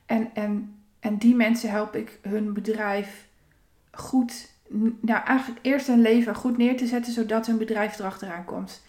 En, 0.05 0.29
en, 0.33 0.75
en 0.99 1.17
die 1.17 1.35
mensen 1.35 1.69
help 1.69 1.95
ik 1.95 2.19
hun 2.21 2.53
bedrijf 2.53 3.27
goed, 3.91 4.49
nou 5.01 5.23
eigenlijk 5.23 5.65
eerst 5.65 5.87
hun 5.87 6.01
leven 6.01 6.35
goed 6.35 6.57
neer 6.57 6.77
te 6.77 6.87
zetten, 6.87 7.13
zodat 7.13 7.45
hun 7.45 7.57
bedrijf 7.57 7.99
erachteraan 7.99 8.45
komt. 8.45 8.81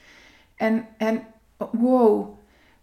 En, 0.57 0.87
en 0.97 1.23
wow, 1.57 2.38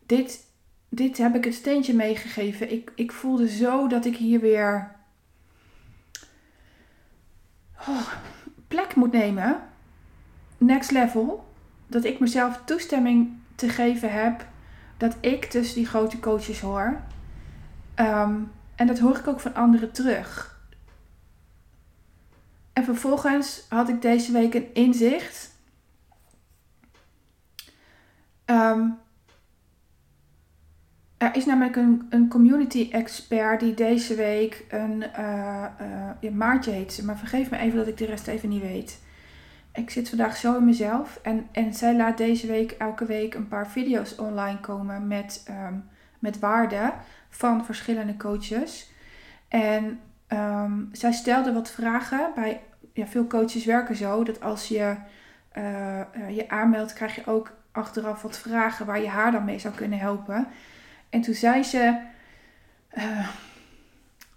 dit, 0.05 0.45
dit 0.89 1.17
heb 1.17 1.35
ik 1.35 1.43
het 1.43 1.53
steentje 1.53 1.93
meegegeven. 1.93 2.71
Ik, 2.71 2.91
ik 2.95 3.11
voelde 3.11 3.49
zo 3.49 3.87
dat 3.87 4.05
ik 4.05 4.15
hier 4.15 4.39
weer 4.39 4.95
oh, 7.87 8.07
plek 8.67 8.95
moet 8.95 9.11
nemen. 9.11 9.61
Next 10.57 10.91
level. 10.91 11.45
Dat 11.87 12.03
ik 12.03 12.19
mezelf 12.19 12.61
toestemming 12.65 13.37
te 13.55 13.69
geven 13.69 14.13
heb 14.13 14.45
dat 14.97 15.15
ik 15.19 15.45
tussen 15.45 15.75
die 15.75 15.87
grote 15.87 16.19
coaches 16.19 16.59
hoor. 16.59 17.01
Um, 17.95 18.51
en 18.75 18.87
dat 18.87 18.99
hoor 18.99 19.17
ik 19.17 19.27
ook 19.27 19.39
van 19.39 19.53
anderen 19.53 19.91
terug. 19.91 20.56
En 22.87 22.93
vervolgens 22.93 23.65
had 23.69 23.89
ik 23.89 24.01
deze 24.01 24.31
week 24.31 24.53
een 24.53 24.73
inzicht. 24.73 25.55
Um, 28.45 28.97
er 31.17 31.35
is 31.35 31.45
namelijk 31.45 31.75
een, 31.75 32.07
een 32.09 32.29
community 32.29 32.89
expert 32.91 33.59
die 33.59 33.73
deze 33.73 34.15
week 34.15 34.65
een 34.69 35.03
uh, 35.19 35.65
uh, 36.21 36.31
Maartje 36.31 36.71
heet 36.71 36.93
ze, 36.93 37.05
maar 37.05 37.17
vergeef 37.17 37.49
me 37.49 37.57
even 37.57 37.77
dat 37.77 37.87
ik 37.87 37.97
de 37.97 38.05
rest 38.05 38.27
even 38.27 38.49
niet 38.49 38.61
weet. 38.61 39.01
Ik 39.73 39.89
zit 39.89 40.09
vandaag 40.09 40.37
zo 40.37 40.57
in 40.57 40.65
mezelf 40.65 41.19
en, 41.23 41.47
en 41.51 41.73
zij 41.73 41.95
laat 41.95 42.17
deze 42.17 42.47
week 42.47 42.71
elke 42.71 43.05
week 43.05 43.33
een 43.33 43.47
paar 43.47 43.67
video's 43.67 44.17
online 44.17 44.59
komen 44.59 45.07
met, 45.07 45.45
um, 45.49 45.89
met 46.19 46.39
waarden 46.39 46.93
van 47.29 47.65
verschillende 47.65 48.17
coaches. 48.17 48.91
En 49.47 49.99
um, 50.27 50.89
zij 50.91 51.11
stelde 51.11 51.53
wat 51.53 51.71
vragen. 51.71 52.31
Bij 52.35 52.61
ja, 52.97 53.07
veel 53.07 53.27
coaches 53.27 53.65
werken 53.65 53.95
zo 53.95 54.23
dat 54.23 54.41
als 54.41 54.67
je 54.67 54.95
uh, 55.57 56.01
je 56.29 56.49
aanmeldt, 56.49 56.93
krijg 56.93 57.15
je 57.15 57.25
ook 57.25 57.51
achteraf 57.71 58.21
wat 58.21 58.37
vragen 58.37 58.85
waar 58.85 59.01
je 59.01 59.07
haar 59.07 59.31
dan 59.31 59.45
mee 59.45 59.59
zou 59.59 59.73
kunnen 59.73 59.99
helpen. 59.99 60.47
En 61.09 61.21
toen 61.21 61.33
zei 61.33 61.63
ze: 61.63 61.97
uh, 62.97 63.27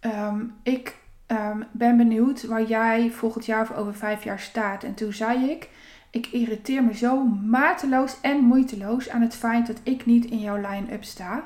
um, 0.01 0.55
Ik 0.62 0.96
um, 1.27 1.64
ben 1.73 1.96
benieuwd 1.96 2.46
waar 2.46 2.62
jij 2.62 3.11
volgend 3.11 3.46
jaar 3.46 3.62
of 3.62 3.73
over 3.73 3.94
vijf 3.94 4.25
jaar 4.25 4.40
staat. 4.40 4.85
En 4.85 4.94
toen 4.94 5.12
zei 5.12 5.51
ik: 5.51 5.68
Ik 6.11 6.27
irriteer 6.27 6.85
me 6.85 6.94
zo 6.94 7.25
mateloos 7.25 8.20
en 8.20 8.38
moeiteloos 8.38 9.11
aan 9.11 9.23
het 9.23 9.35
feit 9.35 9.66
dat 9.66 9.81
ik 9.83 10.07
niet 10.07 10.25
in 10.25 10.40
jouw 10.40 10.57
line-up 10.57 11.05
sta. 11.05 11.44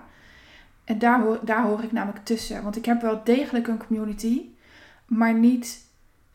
En 0.85 0.99
daar 0.99 1.21
hoor, 1.21 1.41
daar 1.43 1.63
hoor 1.63 1.83
ik 1.83 1.93
namelijk 1.93 2.25
tussen. 2.25 2.63
Want 2.63 2.77
ik 2.77 2.85
heb 2.85 3.01
wel 3.01 3.25
degelijk 3.25 3.67
een 3.67 3.87
community, 3.87 4.43
maar 5.07 5.35
niet 5.35 5.85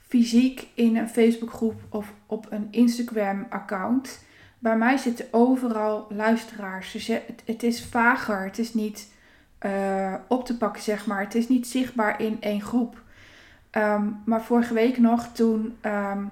fysiek 0.10 0.68
in 0.74 0.98
een 0.98 1.10
Facebookgroep 1.10 1.82
of 1.90 2.14
op 2.26 2.48
een 2.50 2.68
Instagram-account. 2.72 4.24
Bij 4.60 4.78
mij 4.78 4.98
zitten 4.98 5.26
overal 5.32 6.08
luisteraars. 6.10 6.92
Dus 6.92 7.08
het, 7.46 7.64
is 7.64 7.86
vager. 7.86 8.44
Het 8.44 8.60
is 8.60 8.74
niet 8.74 9.08
uh, 9.66 10.14
op 10.28 10.46
te 10.46 10.58
pakken, 10.58 10.82
zeg 10.82 11.06
maar. 11.06 11.20
Het 11.20 11.36
is 11.36 11.48
niet 11.48 11.68
zichtbaar 11.68 12.22
in 12.22 12.38
één 12.42 12.62
groep. 12.62 13.02
Um, 13.72 14.22
maar 14.26 14.44
vorige 14.44 14.74
week 14.74 14.98
nog, 14.98 15.28
toen, 15.28 15.78
um, 15.82 16.30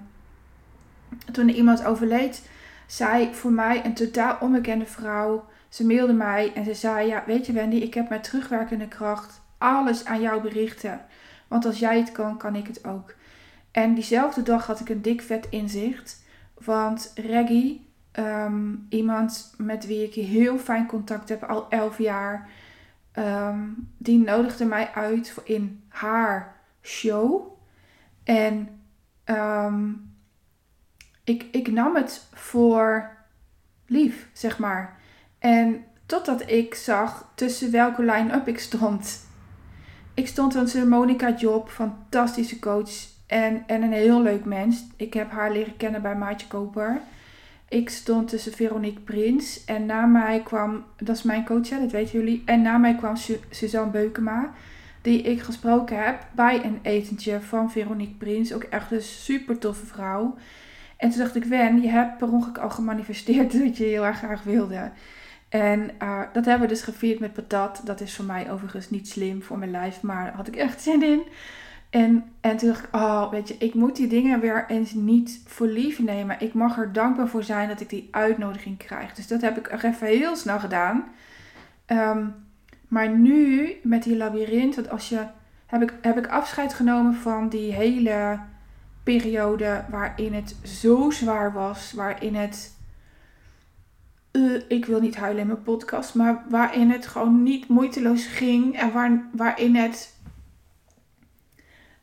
toen 1.32 1.48
iemand 1.48 1.84
overleed, 1.84 2.48
zei 2.86 3.34
voor 3.34 3.52
mij 3.52 3.84
een 3.84 3.94
totaal 3.94 4.36
onbekende 4.40 4.86
vrouw. 4.86 5.44
Ze 5.68 5.86
mailde 5.86 6.12
mij 6.12 6.52
en 6.54 6.64
ze 6.64 6.74
zei: 6.74 7.06
Ja, 7.06 7.22
weet 7.26 7.46
je, 7.46 7.52
Wendy, 7.52 7.76
ik 7.76 7.94
heb 7.94 8.08
met 8.08 8.24
terugwerkende 8.24 8.88
kracht 8.88 9.40
alles 9.58 10.04
aan 10.04 10.20
jou 10.20 10.42
berichten. 10.42 11.00
Want 11.48 11.64
als 11.64 11.78
jij 11.78 11.98
het 11.98 12.12
kan, 12.12 12.36
kan 12.36 12.54
ik 12.54 12.66
het 12.66 12.84
ook. 12.84 13.14
En 13.70 13.94
diezelfde 13.94 14.42
dag 14.42 14.66
had 14.66 14.80
ik 14.80 14.88
een 14.88 15.02
dik 15.02 15.22
vet 15.22 15.46
inzicht. 15.50 16.22
Want 16.54 17.12
Reggie, 17.14 17.86
um, 18.12 18.86
iemand 18.88 19.54
met 19.56 19.86
wie 19.86 20.04
ik 20.04 20.14
heel 20.14 20.58
fijn 20.58 20.86
contact 20.86 21.28
heb 21.28 21.42
al 21.42 21.70
elf 21.70 21.98
jaar, 21.98 22.48
um, 23.14 23.90
die 23.96 24.18
nodigde 24.18 24.64
mij 24.64 24.90
uit 24.94 25.34
in 25.44 25.82
haar 25.88 26.56
show. 26.82 27.58
En 28.24 28.68
um, 29.24 30.10
ik, 31.24 31.46
ik 31.50 31.70
nam 31.70 31.94
het 31.94 32.26
voor 32.32 33.16
lief, 33.86 34.28
zeg 34.32 34.58
maar. 34.58 35.00
En 35.38 35.84
totdat 36.06 36.50
ik 36.50 36.74
zag 36.74 37.32
tussen 37.34 37.70
welke 37.70 38.02
line-up 38.02 38.48
ik 38.48 38.58
stond. 38.58 39.26
Ik 40.14 40.28
stond 40.28 40.52
tussen 40.52 40.88
Monica 40.88 41.34
Job, 41.34 41.68
fantastische 41.68 42.58
coach 42.58 43.16
en, 43.28 43.64
en 43.66 43.82
een 43.82 43.92
heel 43.92 44.22
leuk 44.22 44.44
mens. 44.44 44.84
Ik 44.96 45.14
heb 45.14 45.30
haar 45.30 45.52
leren 45.52 45.76
kennen 45.76 46.02
bij 46.02 46.16
Maatje 46.16 46.46
Koper. 46.46 47.00
Ik 47.68 47.90
stond 47.90 48.28
tussen 48.28 48.52
Veronique 48.52 49.00
Prins 49.00 49.64
en 49.64 49.86
na 49.86 50.06
mij 50.06 50.42
kwam, 50.42 50.84
dat 50.96 51.16
is 51.16 51.22
mijn 51.22 51.44
coach, 51.44 51.68
dat 51.68 51.90
weten 51.90 52.18
jullie. 52.18 52.42
En 52.44 52.62
na 52.62 52.78
mij 52.78 52.94
kwam 52.94 53.16
Su 53.16 53.36
Suzanne 53.50 53.90
Beukema 53.90 54.52
die 55.02 55.22
ik 55.22 55.40
gesproken 55.40 56.04
heb 56.04 56.26
bij 56.32 56.64
een 56.64 56.78
etentje 56.82 57.40
van 57.40 57.70
Veronique 57.70 58.14
Prins. 58.14 58.52
Ook 58.52 58.62
echt 58.62 58.92
een 58.92 59.02
super 59.02 59.58
toffe 59.58 59.86
vrouw. 59.86 60.36
En 60.96 61.10
toen 61.10 61.18
dacht 61.18 61.36
ik, 61.36 61.44
Wen, 61.44 61.82
je 61.82 61.88
hebt 61.88 62.16
per 62.16 62.32
ongeluk 62.32 62.58
al 62.58 62.70
gemanifesteerd 62.70 63.52
dat 63.64 63.76
je 63.76 63.84
heel 63.84 64.04
erg 64.06 64.18
graag 64.18 64.42
wilde. 64.42 64.90
En 65.48 65.90
uh, 66.02 66.20
dat 66.32 66.44
hebben 66.44 66.68
we 66.68 66.74
dus 66.74 66.82
gevierd 66.82 67.20
met 67.20 67.32
patat. 67.32 67.80
Dat 67.84 68.00
is 68.00 68.14
voor 68.14 68.24
mij 68.24 68.50
overigens 68.50 68.90
niet 68.90 69.08
slim 69.08 69.42
voor 69.42 69.58
mijn 69.58 69.70
lijf, 69.70 70.02
maar 70.02 70.24
daar 70.24 70.34
had 70.34 70.48
ik 70.48 70.56
echt 70.56 70.82
zin 70.82 71.02
in. 71.02 71.22
En, 71.90 72.24
en 72.40 72.56
toen 72.56 72.68
dacht 72.68 72.84
ik, 72.84 72.94
oh, 72.94 73.30
weet 73.30 73.48
je, 73.48 73.56
ik 73.58 73.74
moet 73.74 73.96
die 73.96 74.06
dingen 74.06 74.40
weer 74.40 74.64
eens 74.68 74.92
niet 74.92 75.42
voor 75.46 75.66
lief 75.66 75.98
nemen. 75.98 76.40
Ik 76.40 76.54
mag 76.54 76.78
er 76.78 76.92
dankbaar 76.92 77.28
voor 77.28 77.42
zijn 77.42 77.68
dat 77.68 77.80
ik 77.80 77.88
die 77.88 78.08
uitnodiging 78.10 78.76
krijg. 78.76 79.14
Dus 79.14 79.26
dat 79.26 79.40
heb 79.40 79.58
ik 79.58 79.82
even 79.82 80.06
heel 80.06 80.36
snel 80.36 80.58
gedaan. 80.58 81.04
Um, 81.86 82.34
maar 82.88 83.08
nu 83.08 83.72
met 83.82 84.02
die 84.02 84.16
labyrint, 84.16 84.74
want 84.74 84.90
als 84.90 85.08
je, 85.08 85.26
heb, 85.66 85.82
ik, 85.82 85.94
heb 86.00 86.18
ik 86.18 86.26
afscheid 86.26 86.74
genomen 86.74 87.14
van 87.14 87.48
die 87.48 87.72
hele 87.72 88.40
periode 89.02 89.84
waarin 89.90 90.34
het 90.34 90.56
zo 90.62 91.10
zwaar 91.10 91.52
was, 91.52 91.92
waarin 91.92 92.34
het, 92.34 92.76
uh, 94.32 94.62
ik 94.68 94.84
wil 94.84 95.00
niet 95.00 95.16
huilen 95.16 95.40
in 95.40 95.46
mijn 95.46 95.62
podcast, 95.62 96.14
maar 96.14 96.44
waarin 96.48 96.90
het 96.90 97.06
gewoon 97.06 97.42
niet 97.42 97.68
moeiteloos 97.68 98.26
ging 98.26 98.78
en 98.78 98.92
waar, 98.92 99.28
waarin 99.32 99.76
het 99.76 100.17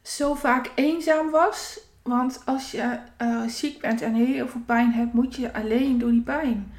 zo 0.06 0.34
vaak 0.34 0.72
eenzaam 0.76 1.30
was. 1.30 1.80
Want 2.04 2.41
als 2.46 2.72
je 2.72 2.98
uh, 3.22 3.48
ziek 3.48 3.82
bent 3.82 4.02
en 4.02 4.13
heel 4.13 4.48
veel 4.48 4.62
pijn 4.65 4.91
hebt, 4.91 5.13
moet 5.13 5.36
je 5.36 5.54
alleen 5.54 5.98
door 5.98 6.12
die 6.12 6.22
pijn. 6.22 6.72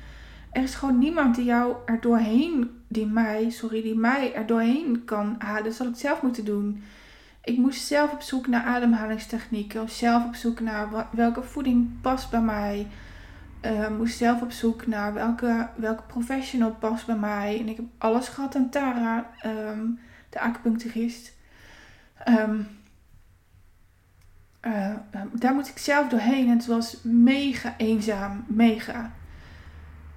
Er 0.53 0.63
is 0.63 0.75
gewoon 0.75 0.99
niemand 0.99 1.35
die 1.35 1.45
jou 1.45 1.77
er 1.87 2.01
doorheen, 2.01 2.71
die 2.89 3.07
mij, 3.07 3.51
sorry, 3.51 3.83
die 3.83 3.97
mij 3.97 4.35
er 4.35 4.47
doorheen 4.47 5.05
kan 5.05 5.35
halen. 5.39 5.65
Dat 5.65 5.75
zal 5.75 5.87
ik 5.87 5.97
zelf 5.97 6.23
moeten 6.23 6.45
doen. 6.45 6.83
Ik 7.45 7.57
moest 7.59 7.87
zelf 7.87 8.13
op 8.13 8.21
zoek 8.21 8.47
naar 8.47 8.65
ademhalingstechnieken. 8.65 9.91
Zelf 9.91 10.25
op 10.25 10.35
zoek 10.35 10.61
naar 10.61 11.07
welke 11.11 11.43
voeding 11.43 12.01
past 12.01 12.31
bij 12.31 12.41
mij. 12.41 12.87
Uh, 13.63 13.89
moest 13.89 14.17
zelf 14.17 14.43
op 14.43 14.51
zoek 14.51 14.87
naar 14.87 15.15
welke, 15.15 15.69
welke 15.77 16.03
professional 16.03 16.71
past 16.71 17.07
bij 17.07 17.17
mij. 17.17 17.59
En 17.61 17.69
ik 17.69 17.77
heb 17.77 17.87
alles 17.99 18.29
gehad 18.29 18.57
aan 18.57 18.71
Tara, 18.71 19.31
um, 19.47 19.99
de 20.29 20.41
acupuncturist. 20.41 21.35
Um, 22.29 22.67
uh, 24.67 24.95
daar 25.33 25.55
moet 25.55 25.69
ik 25.69 25.79
zelf 25.79 26.09
doorheen. 26.09 26.49
En 26.49 26.57
het 26.57 26.67
was 26.67 27.01
mega 27.03 27.75
eenzaam. 27.77 28.45
Mega. 28.47 29.13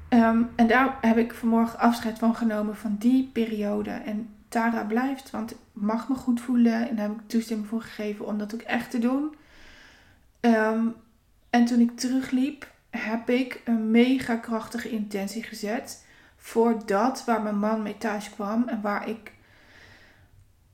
Um, 0.10 0.50
en 0.56 0.68
daar 0.68 0.98
heb 1.02 1.18
ik 1.18 1.34
vanmorgen 1.34 1.80
afscheid 1.80 2.20
van 2.20 2.36
genomen 2.36 2.76
van 2.76 2.96
die 3.00 3.30
periode. 3.34 3.90
En 3.90 4.30
Tara 4.48 4.84
blijft, 4.84 5.30
want 5.30 5.52
ik 5.52 5.58
mag 5.74 6.10
me 6.10 6.16
goed 6.16 6.42
voelen. 6.42 6.90
En 6.90 6.96
daar 6.96 7.08
heb 7.08 7.20
ik 7.20 7.28
toestemming 7.28 7.70
voor 7.70 7.82
gegeven 7.82 8.26
om 8.26 8.38
dat 8.38 8.54
ook 8.54 8.62
echt 8.62 8.92
te 8.92 9.00
doen. 9.00 9.36
Um, 10.42 10.96
en 11.50 11.66
toen 11.66 11.80
ik 11.80 11.98
terugliep, 11.98 12.72
heb 12.90 13.30
ik 13.30 13.62
een 13.66 13.92
mega 13.92 14.36
krachtige 14.36 14.90
intentie 14.90 15.44
gezet. 15.44 16.06
Voor 16.38 16.86
dat 16.86 17.26
waar 17.26 17.42
mijn 17.42 17.60
man 17.60 17.82
mee 17.82 17.98
thuis 17.98 18.30
kwam. 18.30 18.68
En 18.68 18.82
waar 18.82 19.10
ik 19.10 19.32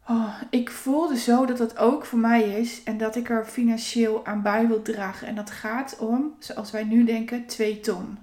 Oh, 0.07 0.41
ik 0.49 0.69
voelde 0.69 1.17
zo 1.17 1.45
dat 1.45 1.57
dat 1.57 1.77
ook 1.77 2.05
voor 2.05 2.19
mij 2.19 2.41
is 2.41 2.83
en 2.83 2.97
dat 2.97 3.15
ik 3.15 3.29
er 3.29 3.45
financieel 3.45 4.25
aan 4.25 4.41
bij 4.41 4.67
wil 4.67 4.81
dragen. 4.81 5.27
En 5.27 5.35
dat 5.35 5.51
gaat 5.51 5.97
om, 5.97 6.35
zoals 6.39 6.71
wij 6.71 6.83
nu 6.83 7.03
denken, 7.03 7.45
2 7.45 7.79
ton. 7.79 8.17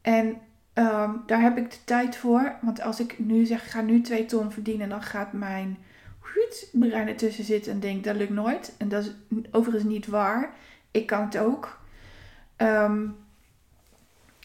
En 0.00 0.26
um, 0.74 1.22
daar 1.26 1.40
heb 1.40 1.56
ik 1.56 1.70
de 1.70 1.84
tijd 1.84 2.16
voor. 2.16 2.56
Want 2.62 2.80
als 2.80 3.00
ik 3.00 3.18
nu 3.18 3.44
zeg, 3.44 3.64
ik 3.64 3.70
ga 3.70 3.80
nu 3.80 4.00
2 4.00 4.24
ton 4.24 4.52
verdienen, 4.52 4.88
dan 4.88 5.02
gaat 5.02 5.32
mijn 5.32 5.78
brein 6.72 7.08
ertussen 7.08 7.44
zitten 7.44 7.72
en 7.72 7.80
denkt, 7.80 8.04
dat 8.04 8.16
lukt 8.16 8.30
nooit. 8.30 8.74
En 8.78 8.88
dat 8.88 9.04
is 9.04 9.12
overigens 9.50 9.92
niet 9.92 10.06
waar. 10.06 10.50
Ik 10.90 11.06
kan 11.06 11.24
het 11.24 11.38
ook. 11.38 11.78
Um, 12.56 13.16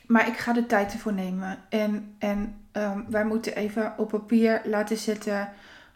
maar 0.07 0.27
ik 0.27 0.37
ga 0.37 0.53
de 0.53 0.65
tijd 0.65 0.93
ervoor 0.93 1.13
nemen. 1.13 1.57
En, 1.69 2.15
en 2.19 2.55
um, 2.71 3.05
wij 3.09 3.25
moeten 3.25 3.55
even 3.55 3.93
op 3.97 4.09
papier 4.09 4.61
laten 4.65 4.97
zetten 4.97 5.49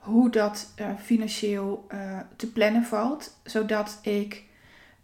hoe 0.06 0.30
dat 0.30 0.74
uh, 0.80 0.88
financieel 1.04 1.88
uh, 1.94 2.20
te 2.36 2.52
plannen 2.52 2.84
valt. 2.84 3.40
Zodat 3.44 4.00
ik 4.02 4.44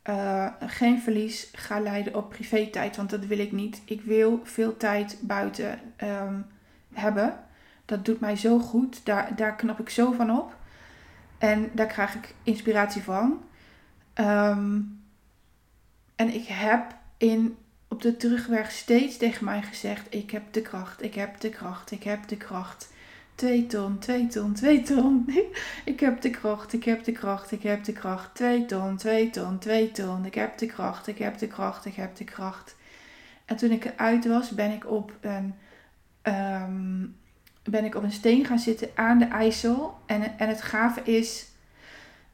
uh, 0.09 0.47
geen 0.59 1.01
verlies 1.01 1.49
ga 1.53 1.79
leiden 1.79 2.15
op 2.15 2.29
privé-tijd. 2.29 2.95
Want 2.95 3.09
dat 3.09 3.25
wil 3.25 3.39
ik 3.39 3.51
niet. 3.51 3.81
Ik 3.85 4.01
wil 4.01 4.39
veel 4.43 4.77
tijd 4.77 5.17
buiten 5.21 5.79
um, 6.03 6.45
hebben. 6.93 7.39
Dat 7.85 8.05
doet 8.05 8.19
mij 8.19 8.35
zo 8.35 8.59
goed. 8.59 9.05
Daar, 9.05 9.35
daar 9.35 9.55
knap 9.55 9.79
ik 9.79 9.89
zo 9.89 10.11
van 10.11 10.31
op. 10.31 10.55
En 11.37 11.69
daar 11.73 11.87
krijg 11.87 12.15
ik 12.15 12.35
inspiratie 12.43 13.03
van. 13.03 13.43
Um, 14.15 15.01
en 16.15 16.33
ik 16.33 16.47
heb 16.47 16.95
in, 17.17 17.57
op 17.87 18.01
de 18.01 18.17
terugweg 18.17 18.71
steeds 18.71 19.17
tegen 19.17 19.45
mij 19.45 19.61
gezegd: 19.61 20.13
Ik 20.13 20.31
heb 20.31 20.53
de 20.53 20.61
kracht, 20.61 21.03
ik 21.03 21.13
heb 21.13 21.39
de 21.39 21.49
kracht, 21.49 21.91
ik 21.91 22.03
heb 22.03 22.27
de 22.27 22.37
kracht. 22.37 22.90
2 23.41 23.65
ton, 23.67 23.99
2 23.99 24.27
ton, 24.27 24.53
2 24.53 24.81
ton. 24.81 25.25
ik 25.85 25.99
heb 25.99 26.21
de 26.21 26.29
kracht, 26.29 26.73
ik 26.73 26.83
heb 26.83 27.03
de 27.03 27.11
kracht, 27.11 27.51
ik 27.51 27.63
heb 27.63 27.83
de 27.83 27.93
kracht. 27.93 28.35
2 28.35 28.65
ton, 28.65 28.97
2 28.97 29.29
ton, 29.29 29.57
2 29.59 29.91
ton. 29.91 30.25
Ik 30.25 30.35
heb 30.35 30.57
de 30.57 30.65
kracht, 30.65 31.07
ik 31.07 31.17
heb 31.17 31.37
de 31.37 31.47
kracht, 31.47 31.85
ik 31.85 31.95
heb 31.95 32.15
de 32.15 32.23
kracht. 32.23 32.75
En 33.45 33.55
toen 33.55 33.71
ik 33.71 33.85
eruit 33.85 34.27
was, 34.27 34.49
ben 34.49 34.71
ik 34.71 34.89
op 34.89 35.11
een, 35.21 35.53
um, 36.23 37.15
ben 37.63 37.85
ik 37.85 37.95
op 37.95 38.03
een 38.03 38.11
steen 38.11 38.45
gaan 38.45 38.59
zitten 38.59 38.89
aan 38.95 39.17
de 39.17 39.25
IJssel. 39.25 39.97
En, 40.05 40.37
en 40.39 40.47
het 40.47 40.61
gave 40.61 41.01
is, 41.01 41.47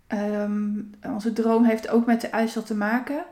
um, 0.08 0.92
onze 1.02 1.34
droom 1.34 1.64
heeft 1.64 1.90
ook 1.90 2.06
met 2.06 2.22
de 2.22 2.28
IJssel 2.28 2.64
te 2.64 2.76
maken. 2.76 3.26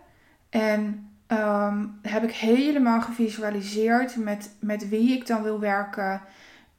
En 0.50 1.10
um, 1.28 2.00
heb 2.02 2.24
ik 2.24 2.32
helemaal 2.32 3.02
gevisualiseerd 3.02 4.16
met, 4.16 4.56
met 4.60 4.90
wie 4.90 5.18
ik 5.18 5.28
dan 5.28 5.44
wil 5.44 5.60
werken 5.60 6.22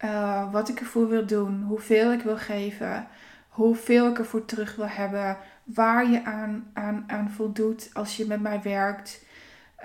uh, 0.04 0.52
wat 0.52 0.68
ik 0.68 0.80
ervoor 0.80 1.08
wil 1.08 1.26
doen, 1.26 1.62
hoeveel 1.62 2.12
ik 2.12 2.22
wil 2.22 2.36
geven, 2.36 3.06
hoeveel 3.48 4.10
ik 4.10 4.18
ervoor 4.18 4.44
terug 4.44 4.76
wil 4.76 4.88
hebben, 4.88 5.36
waar 5.64 6.10
je 6.10 6.24
aan, 6.24 6.70
aan, 6.72 7.04
aan 7.06 7.30
voldoet 7.30 7.90
als 7.92 8.16
je 8.16 8.26
met 8.26 8.40
mij 8.40 8.62
werkt, 8.62 9.24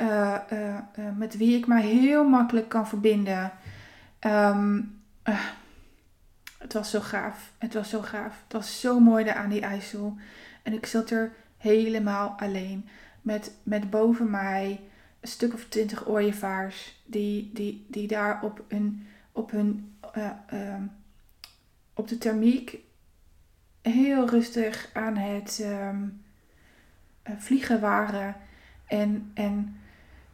uh, 0.02 0.38
uh, 0.54 0.78
met 1.17 1.38
wie 1.38 1.58
ik 1.58 1.67
mij 1.67 1.82
heel 1.82 2.24
makkelijk 2.30 2.69
kan 2.69 2.88
verbinden. 2.88 3.52
Um, 4.19 5.00
het 6.58 6.74
was 6.74 6.89
zo 6.89 7.00
gaaf. 7.00 7.52
Het 7.58 7.74
was 7.74 7.89
zo 7.89 8.02
gaaf. 8.02 8.41
Het 8.43 8.54
was 8.54 8.80
zo 8.80 9.00
mooi 9.00 9.24
daar 9.24 9.36
aan 9.36 9.50
die 9.50 9.62
IJssel. 9.62 10.17
En 10.63 10.74
ik 10.74 10.86
zat 10.86 11.10
er 11.10 11.32
helemaal 11.58 12.36
alleen. 12.38 12.88
Met, 13.21 13.52
met 13.63 13.89
boven 13.89 14.30
mij 14.30 14.80
een 15.19 15.28
stuk 15.28 15.54
of 15.54 15.65
twintig 15.65 16.08
ooievaars. 16.08 17.02
Die, 17.06 17.50
die, 17.54 17.86
die 17.89 18.08
daar 18.08 18.39
op 18.43 18.63
een 18.67 19.08
op, 19.32 19.52
hun, 19.52 19.90
uh, 20.17 20.30
uh, 20.54 20.76
op 21.93 22.08
de 22.08 22.17
thermiek 22.17 22.78
heel 23.82 24.30
rustig 24.30 24.89
aan 24.93 25.15
het 25.17 25.65
um, 25.65 26.24
vliegen 27.38 27.80
waren. 27.80 28.36
En, 28.88 29.32
en 29.34 29.76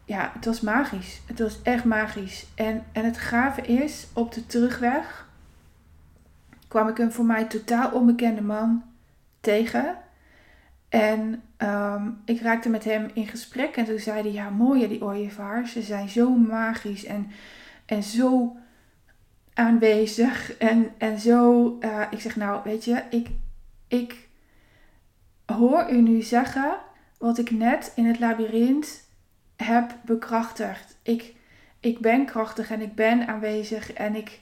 ja, 0.06 0.32
het 0.34 0.46
was 0.46 0.62
magisch. 0.62 1.22
Het 1.26 1.40
was 1.40 1.62
echt 1.62 1.84
magisch. 1.84 2.46
En, 2.56 2.84
en 2.92 3.06
het 3.06 3.18
gave 3.18 3.62
is, 3.62 4.08
op 4.14 4.34
de 4.34 4.46
terugweg 4.46 5.30
kwam 6.68 6.88
ik 6.88 6.98
een 6.98 7.12
voor 7.12 7.26
mij 7.26 7.46
totaal 7.46 7.92
onbekende 7.92 8.42
man 8.42 8.84
tegen. 9.40 9.98
En 10.90 11.42
um, 11.58 12.22
ik 12.26 12.42
raakte 12.42 12.70
met 12.70 12.84
hem 12.84 13.10
in 13.14 13.28
gesprek 13.28 13.76
en 13.76 13.86
toen 13.86 14.00
zei 14.00 14.22
hij, 14.22 14.32
ja 14.32 14.50
mooi 14.50 14.88
die 14.88 15.04
ooievaars, 15.04 15.72
ze 15.72 15.82
zijn 15.82 16.10
zo 16.10 16.36
magisch 16.36 17.06
en, 17.06 17.32
en 17.86 18.04
zo 18.04 18.58
aanwezig. 19.58 20.58
En, 20.58 20.92
en 20.98 21.20
zo, 21.20 21.78
uh, 21.80 22.02
ik 22.12 22.20
zeg 22.20 22.36
nou, 22.36 22.62
weet 22.64 22.86
je, 22.86 23.04
ik, 23.10 23.28
ik 23.88 24.28
hoor 25.46 25.92
u 25.92 26.02
nu 26.02 26.22
zeggen 26.22 26.78
wat 27.18 27.38
ik 27.38 27.52
net 27.52 27.92
in 27.96 28.06
het 28.06 28.20
labyrint 28.20 29.04
heb 29.56 29.96
bekrachtigd. 30.06 30.98
Ik, 31.04 31.34
ik 31.80 32.00
ben 32.00 32.26
krachtig 32.26 32.72
en 32.72 32.82
ik 32.82 32.96
ben 32.96 33.28
aanwezig 33.28 33.94
en 33.94 34.16
ik, 34.16 34.40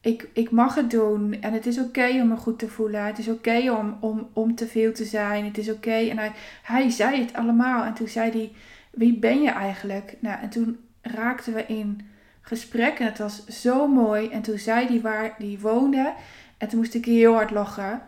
ik, 0.00 0.28
ik 0.32 0.50
mag 0.50 0.74
het 0.74 0.90
doen. 0.90 1.40
En 1.40 1.52
het 1.52 1.66
is 1.66 1.78
oké 1.78 2.08
om 2.22 2.28
me 2.28 2.36
goed 2.36 2.58
te 2.58 2.68
voelen. 2.68 3.04
Het 3.04 3.18
is 3.18 3.28
oké 3.28 3.72
om, 3.72 3.96
om, 4.00 4.28
om 4.32 4.54
te 4.54 4.66
veel 4.66 4.92
te 4.92 5.04
zijn. 5.04 5.44
Het 5.44 5.58
is 5.58 5.70
oké. 5.70 6.08
En 6.08 6.18
hij, 6.18 6.32
hij 6.62 6.90
zei 6.90 7.20
het 7.20 7.32
allemaal. 7.32 7.84
En 7.84 7.94
toen 7.94 8.08
zei 8.08 8.30
hij, 8.30 8.52
wie 8.90 9.18
ben 9.18 9.42
je 9.42 9.50
eigenlijk? 9.50 10.16
Nou, 10.18 10.40
en 10.40 10.48
toen 10.48 10.78
raakten 11.02 11.54
we 11.54 11.66
in 11.66 12.00
gesprek 12.40 12.98
en 12.98 13.06
het 13.06 13.18
was 13.18 13.46
zo 13.46 13.88
mooi. 13.88 14.28
En 14.28 14.42
toen 14.42 14.58
zei 14.58 14.86
hij 14.86 15.00
waar 15.00 15.34
hij 15.38 15.58
woonde 15.60 16.12
en 16.58 16.68
toen 16.68 16.78
moest 16.78 16.94
ik 16.94 17.04
heel 17.04 17.34
hard 17.34 17.50
lachen. 17.50 18.02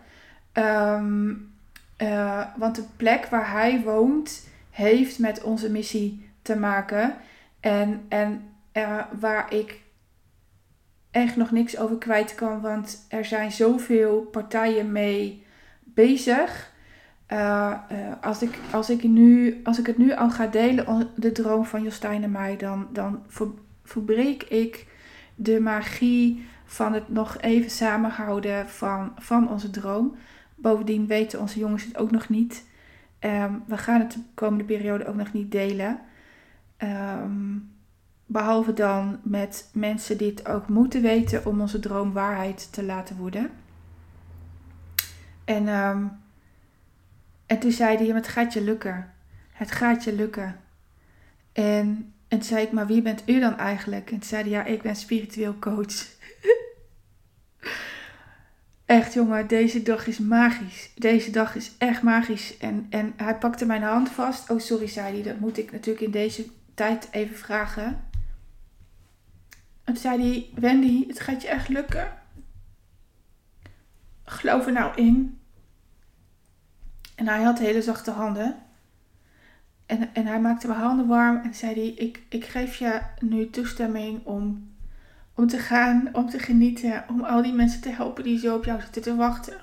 Um, 0.52 1.50
uh, 1.98 2.44
want 2.56 2.74
de 2.74 2.84
plek 2.96 3.26
waar 3.26 3.50
hij 3.50 3.80
woont 3.80 4.48
heeft 4.70 5.18
met 5.18 5.42
onze 5.42 5.70
missie 5.70 6.30
te 6.42 6.56
maken. 6.56 7.14
En, 7.60 8.04
en 8.08 8.42
uh, 8.72 8.98
waar 9.20 9.54
ik 9.54 9.80
echt 11.10 11.36
nog 11.36 11.50
niks 11.50 11.78
over 11.78 11.98
kwijt 11.98 12.34
kan, 12.34 12.60
want 12.60 13.06
er 13.08 13.24
zijn 13.24 13.52
zoveel 13.52 14.20
partijen 14.20 14.92
mee 14.92 15.46
bezig. 15.84 16.70
Uh, 17.32 17.74
als, 18.20 18.42
ik, 18.42 18.58
als, 18.70 18.90
ik 18.90 19.02
nu, 19.02 19.60
als 19.64 19.78
ik 19.78 19.86
het 19.86 19.98
nu 19.98 20.12
al 20.12 20.30
ga 20.30 20.46
delen, 20.46 21.10
de 21.16 21.32
droom 21.32 21.64
van 21.64 21.82
Jostijn 21.82 22.22
en 22.22 22.30
mij, 22.30 22.56
dan, 22.56 22.88
dan 22.92 23.22
verbreek 23.84 24.42
ik 24.42 24.86
de 25.34 25.60
magie 25.60 26.46
van 26.64 26.92
het 26.92 27.08
nog 27.08 27.40
even 27.40 27.70
samenhouden 27.70 28.68
van, 28.68 29.12
van 29.18 29.48
onze 29.50 29.70
droom. 29.70 30.16
Bovendien 30.54 31.06
weten 31.06 31.40
onze 31.40 31.58
jongens 31.58 31.84
het 31.84 31.96
ook 31.96 32.10
nog 32.10 32.28
niet. 32.28 32.64
Ehm, 33.18 33.54
we 33.66 33.78
gaan 33.78 34.00
het 34.00 34.12
de 34.12 34.20
komende 34.34 34.64
periode 34.64 35.06
ook 35.06 35.14
nog 35.14 35.32
niet 35.32 35.52
delen. 35.52 36.00
Ehm, 36.76 37.58
behalve 38.26 38.72
dan 38.72 39.20
met 39.22 39.70
mensen 39.72 40.18
die 40.18 40.30
het 40.30 40.48
ook 40.48 40.68
moeten 40.68 41.02
weten 41.02 41.46
om 41.46 41.60
onze 41.60 41.78
droom 41.78 42.12
waarheid 42.12 42.72
te 42.72 42.84
laten 42.84 43.16
worden. 43.16 43.50
En, 45.44 45.68
um, 45.68 46.12
en 47.46 47.58
toen 47.58 47.70
zei 47.70 47.96
hij, 47.96 48.06
het 48.06 48.28
gaat 48.28 48.52
je 48.52 48.62
lukken. 48.62 49.12
Het 49.52 49.70
gaat 49.70 50.04
je 50.04 50.14
lukken. 50.14 50.60
En, 51.52 52.11
en 52.32 52.38
toen 52.38 52.46
zei 52.46 52.64
ik, 52.64 52.72
maar 52.72 52.86
wie 52.86 53.02
bent 53.02 53.22
u 53.26 53.40
dan 53.40 53.58
eigenlijk? 53.58 54.10
En 54.10 54.18
toen 54.18 54.28
zei 54.28 54.42
hij, 54.42 54.50
ja, 54.50 54.64
ik 54.64 54.82
ben 54.82 54.96
spiritueel 54.96 55.58
coach. 55.58 56.06
Echt 58.86 59.12
jongen, 59.12 59.46
deze 59.46 59.82
dag 59.82 60.06
is 60.06 60.18
magisch. 60.18 60.90
Deze 60.94 61.30
dag 61.30 61.54
is 61.54 61.72
echt 61.78 62.02
magisch. 62.02 62.58
En, 62.58 62.86
en 62.90 63.12
hij 63.16 63.36
pakte 63.36 63.66
mijn 63.66 63.82
hand 63.82 64.08
vast. 64.08 64.50
Oh, 64.50 64.60
sorry, 64.60 64.86
zei 64.86 65.14
hij. 65.14 65.22
Dat 65.22 65.40
moet 65.40 65.58
ik 65.58 65.72
natuurlijk 65.72 66.04
in 66.04 66.10
deze 66.10 66.46
tijd 66.74 67.08
even 67.10 67.36
vragen. 67.36 67.84
En 69.84 69.92
toen 69.94 69.96
zei 69.96 70.22
hij: 70.22 70.60
Wendy, 70.60 71.06
het 71.08 71.20
gaat 71.20 71.42
je 71.42 71.48
echt 71.48 71.68
lukken. 71.68 72.12
Geloof 74.24 74.66
er 74.66 74.72
nou 74.72 74.94
in. 74.94 75.40
En 77.14 77.28
hij 77.28 77.42
had 77.42 77.58
hele 77.58 77.82
zachte 77.82 78.10
handen. 78.10 78.62
En, 79.86 80.14
en 80.14 80.26
hij 80.26 80.40
maakte 80.40 80.66
mijn 80.66 80.80
handen 80.80 81.06
warm 81.06 81.36
en 81.36 81.54
zei 81.54 81.74
hij: 81.74 82.06
ik, 82.06 82.22
ik 82.28 82.44
geef 82.44 82.74
je 82.74 83.00
nu 83.20 83.50
toestemming 83.50 84.24
om 84.24 84.70
om 85.34 85.46
te 85.46 85.58
gaan, 85.58 86.08
om 86.12 86.30
te 86.30 86.38
genieten, 86.38 87.04
om 87.08 87.24
al 87.24 87.42
die 87.42 87.52
mensen 87.52 87.80
te 87.80 87.88
helpen 87.88 88.24
die 88.24 88.38
zo 88.38 88.56
op 88.56 88.64
jou 88.64 88.80
zitten 88.80 89.02
te 89.02 89.14
wachten. 89.14 89.60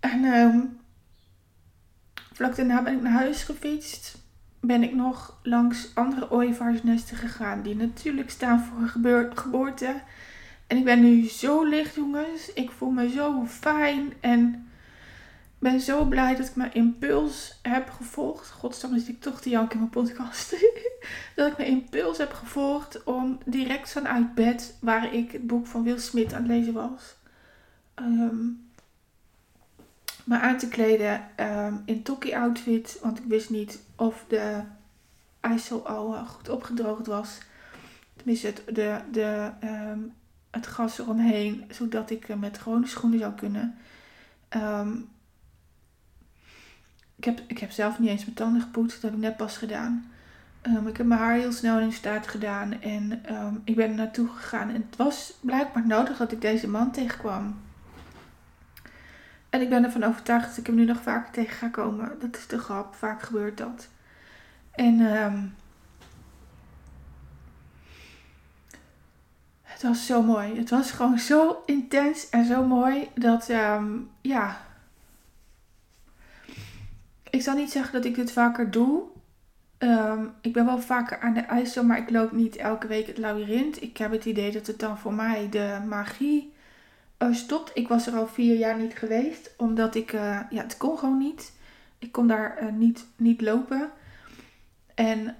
En 0.00 0.24
um, 0.24 0.78
vlak 2.32 2.56
daarna 2.56 2.82
ben 2.82 2.94
ik 2.94 3.02
naar 3.02 3.12
huis 3.12 3.42
gefietst. 3.42 4.18
Ben 4.60 4.82
ik 4.82 4.94
nog 4.94 5.40
langs 5.42 5.94
andere 5.94 6.30
ooievaarsnesten 6.30 7.16
gegaan, 7.16 7.62
die 7.62 7.76
natuurlijk 7.76 8.30
staan 8.30 8.60
voor 8.60 8.88
geboorte. 9.34 10.00
En 10.66 10.76
ik 10.76 10.84
ben 10.84 11.00
nu 11.00 11.28
zo 11.28 11.64
licht, 11.64 11.94
jongens. 11.94 12.52
Ik 12.52 12.70
voel 12.70 12.90
me 12.90 13.10
zo 13.10 13.46
fijn 13.46 14.12
en 14.20 14.69
ben 15.60 15.80
zo 15.80 16.04
blij 16.04 16.36
dat 16.36 16.46
ik 16.46 16.56
mijn 16.56 16.74
impuls 16.74 17.58
heb 17.62 17.90
gevolgd. 17.90 18.50
Godsdamme 18.50 18.96
is 18.96 19.08
ik 19.08 19.20
toch 19.20 19.40
te 19.40 19.48
janken 19.48 19.72
in 19.72 19.78
mijn 19.78 20.06
podcast. 20.06 20.50
dat 21.36 21.50
ik 21.50 21.56
mijn 21.56 21.68
impuls 21.68 22.18
heb 22.18 22.32
gevolgd 22.32 23.04
om 23.04 23.38
direct 23.44 23.92
vanuit 23.92 24.34
bed, 24.34 24.76
waar 24.80 25.14
ik 25.14 25.32
het 25.32 25.46
boek 25.46 25.66
van 25.66 25.82
Will 25.82 25.98
Smith 25.98 26.32
aan 26.32 26.42
het 26.42 26.50
lezen 26.50 26.72
was, 26.72 27.16
um, 27.94 28.68
me 30.24 30.38
aan 30.38 30.58
te 30.58 30.68
kleden 30.68 31.28
um, 31.40 31.82
in 31.84 32.02
Toki 32.02 32.34
outfit. 32.34 32.98
Want 33.02 33.18
ik 33.18 33.24
wist 33.24 33.50
niet 33.50 33.82
of 33.96 34.24
de 34.28 34.62
ijsel 35.40 35.86
al 35.86 36.14
uh, 36.14 36.28
goed 36.28 36.48
opgedroogd 36.48 37.06
was. 37.06 37.38
Tenminste, 38.16 38.46
het, 38.46 38.62
de, 38.66 39.00
de, 39.12 39.50
um, 39.64 40.14
het 40.50 40.66
gas 40.66 40.98
eromheen. 40.98 41.64
Zodat 41.70 42.10
ik 42.10 42.28
uh, 42.28 42.36
met 42.36 42.58
gewone 42.58 42.86
schoenen 42.86 43.18
zou 43.18 43.32
kunnen. 43.32 43.78
Um, 44.56 45.08
ik 47.20 47.26
heb, 47.26 47.40
ik 47.46 47.58
heb 47.58 47.70
zelf 47.70 47.98
niet 47.98 48.08
eens 48.08 48.24
mijn 48.24 48.36
tanden 48.36 48.62
gepoetst. 48.62 49.02
Dat 49.02 49.10
heb 49.10 49.20
ik 49.20 49.26
net 49.26 49.36
pas 49.36 49.56
gedaan. 49.56 50.10
Um, 50.62 50.86
ik 50.86 50.96
heb 50.96 51.06
mijn 51.06 51.20
haar 51.20 51.34
heel 51.34 51.52
snel 51.52 51.78
in 51.78 51.92
staat 51.92 52.28
gedaan. 52.28 52.80
En 52.80 53.22
um, 53.34 53.62
ik 53.64 53.76
ben 53.76 53.88
er 53.88 53.94
naartoe 53.94 54.28
gegaan. 54.28 54.68
En 54.68 54.86
het 54.88 54.96
was 54.96 55.32
blijkbaar 55.40 55.86
nodig 55.86 56.16
dat 56.16 56.32
ik 56.32 56.40
deze 56.40 56.68
man 56.68 56.90
tegenkwam. 56.90 57.60
En 59.50 59.60
ik 59.60 59.68
ben 59.68 59.84
ervan 59.84 60.02
overtuigd 60.02 60.48
dat 60.48 60.56
ik 60.56 60.66
hem 60.66 60.74
nu 60.74 60.84
nog 60.84 61.02
vaker 61.02 61.32
tegen 61.32 61.56
ga 61.56 61.68
komen. 61.68 62.12
Dat 62.20 62.36
is 62.36 62.46
de 62.46 62.58
grap. 62.58 62.94
Vaak 62.94 63.22
gebeurt 63.22 63.58
dat. 63.58 63.88
En 64.70 65.00
um, 65.00 65.54
het 69.62 69.82
was 69.82 70.06
zo 70.06 70.22
mooi. 70.22 70.58
Het 70.58 70.70
was 70.70 70.90
gewoon 70.90 71.18
zo 71.18 71.62
intens 71.66 72.28
en 72.28 72.44
zo 72.44 72.64
mooi. 72.66 73.08
Dat 73.14 73.46
ja 74.20 74.56
ik 77.30 77.42
zal 77.42 77.54
niet 77.54 77.70
zeggen 77.70 77.92
dat 77.92 78.04
ik 78.04 78.14
dit 78.14 78.32
vaker 78.32 78.70
doe. 78.70 79.02
Ehm, 79.78 80.24
ik 80.40 80.52
ben 80.52 80.64
wel 80.64 80.80
vaker 80.80 81.20
aan 81.20 81.34
de 81.34 81.40
IJssel, 81.40 81.84
maar 81.84 81.98
ik 81.98 82.10
loop 82.10 82.32
niet 82.32 82.56
elke 82.56 82.86
week 82.86 83.06
het 83.06 83.18
labyrint. 83.18 83.82
Ik 83.82 83.96
heb 83.96 84.10
het 84.10 84.24
idee 84.24 84.52
dat 84.52 84.66
het 84.66 84.78
dan 84.78 84.98
voor 84.98 85.14
mij 85.14 85.48
de 85.50 85.78
magie 85.88 86.52
uh, 87.18 87.34
stopt. 87.34 87.70
Ik 87.74 87.88
was 87.88 88.06
er 88.06 88.16
al 88.16 88.26
vier 88.26 88.56
jaar 88.56 88.78
niet 88.78 88.94
geweest, 88.94 89.54
omdat 89.56 89.94
ik, 89.94 90.12
uh, 90.12 90.40
ja, 90.50 90.62
het 90.62 90.76
kon 90.76 90.98
gewoon 90.98 91.18
niet. 91.18 91.52
Ik 91.98 92.12
kon 92.12 92.26
daar 92.26 92.62
uh, 92.62 92.72
niet, 92.72 93.06
niet 93.16 93.40
lopen. 93.40 93.90
En 94.94 95.36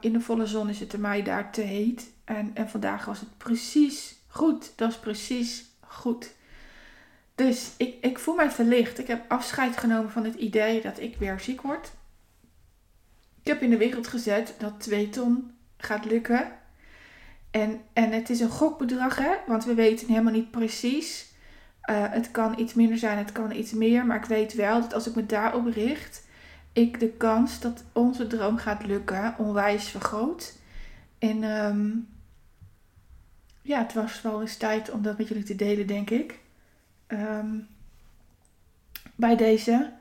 in 0.00 0.12
de 0.12 0.20
volle 0.20 0.46
zon 0.46 0.68
is 0.68 0.80
het 0.80 0.92
er 0.92 1.00
mij 1.00 1.22
daar 1.22 1.52
te 1.52 1.60
heet. 1.60 2.12
En, 2.24 2.50
en 2.54 2.68
vandaag 2.68 3.04
was 3.04 3.20
het 3.20 3.38
precies 3.38 4.16
goed. 4.26 4.72
Dat 4.76 4.90
is 4.90 4.98
precies 4.98 5.64
goed. 5.80 6.34
Dus 7.34 7.70
ik, 7.76 7.94
ik 8.00 8.18
voel 8.18 8.34
mij 8.34 8.50
verlicht. 8.50 8.98
Ik 8.98 9.06
heb 9.06 9.30
afscheid 9.30 9.76
genomen 9.76 10.10
van 10.10 10.24
het 10.24 10.34
idee 10.34 10.82
dat 10.82 11.00
ik 11.00 11.16
weer 11.16 11.40
ziek 11.40 11.60
word. 11.60 11.92
Ik 13.42 13.46
heb 13.50 13.62
in 13.62 13.70
de 13.70 13.76
wereld 13.76 14.06
gezet 14.06 14.54
dat 14.58 14.80
2 14.80 15.08
ton 15.08 15.50
gaat 15.76 16.04
lukken. 16.04 16.52
En, 17.50 17.80
en 17.92 18.12
het 18.12 18.30
is 18.30 18.40
een 18.40 18.48
gokbedrag, 18.48 19.18
hè? 19.18 19.32
Want 19.46 19.64
we 19.64 19.74
weten 19.74 20.08
helemaal 20.08 20.32
niet 20.32 20.50
precies. 20.50 21.32
Uh, 21.90 22.10
het 22.10 22.30
kan 22.30 22.58
iets 22.58 22.74
minder 22.74 22.98
zijn, 22.98 23.18
het 23.18 23.32
kan 23.32 23.52
iets 23.52 23.72
meer. 23.72 24.06
Maar 24.06 24.16
ik 24.16 24.24
weet 24.24 24.54
wel 24.54 24.80
dat 24.80 24.94
als 24.94 25.06
ik 25.06 25.14
me 25.14 25.26
daarop 25.26 25.66
richt, 25.66 26.26
ik 26.72 27.00
de 27.00 27.08
kans 27.08 27.60
dat 27.60 27.84
onze 27.92 28.26
droom 28.26 28.56
gaat 28.56 28.86
lukken 28.86 29.34
onwijs 29.38 29.88
vergroot. 29.88 30.56
En 31.18 31.42
um, 31.42 32.08
ja, 33.62 33.78
het 33.78 33.92
was 33.92 34.22
wel 34.22 34.40
eens 34.40 34.56
tijd 34.56 34.90
om 34.90 35.02
dat 35.02 35.18
met 35.18 35.28
jullie 35.28 35.42
te 35.42 35.56
delen, 35.56 35.86
denk 35.86 36.10
ik. 36.10 36.42
Um, 37.08 37.66
bij 39.14 39.36
deze. 39.36 39.92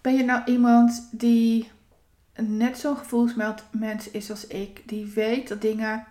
Ben 0.00 0.14
je 0.14 0.24
nou 0.24 0.42
iemand 0.44 1.08
die 1.12 1.70
net 2.34 2.78
zo'n 2.78 2.96
gevoelsmens 2.96 4.10
is 4.10 4.30
als 4.30 4.46
ik, 4.46 4.82
die 4.86 5.06
weet 5.06 5.48
dat 5.48 5.60
dingen 5.60 6.04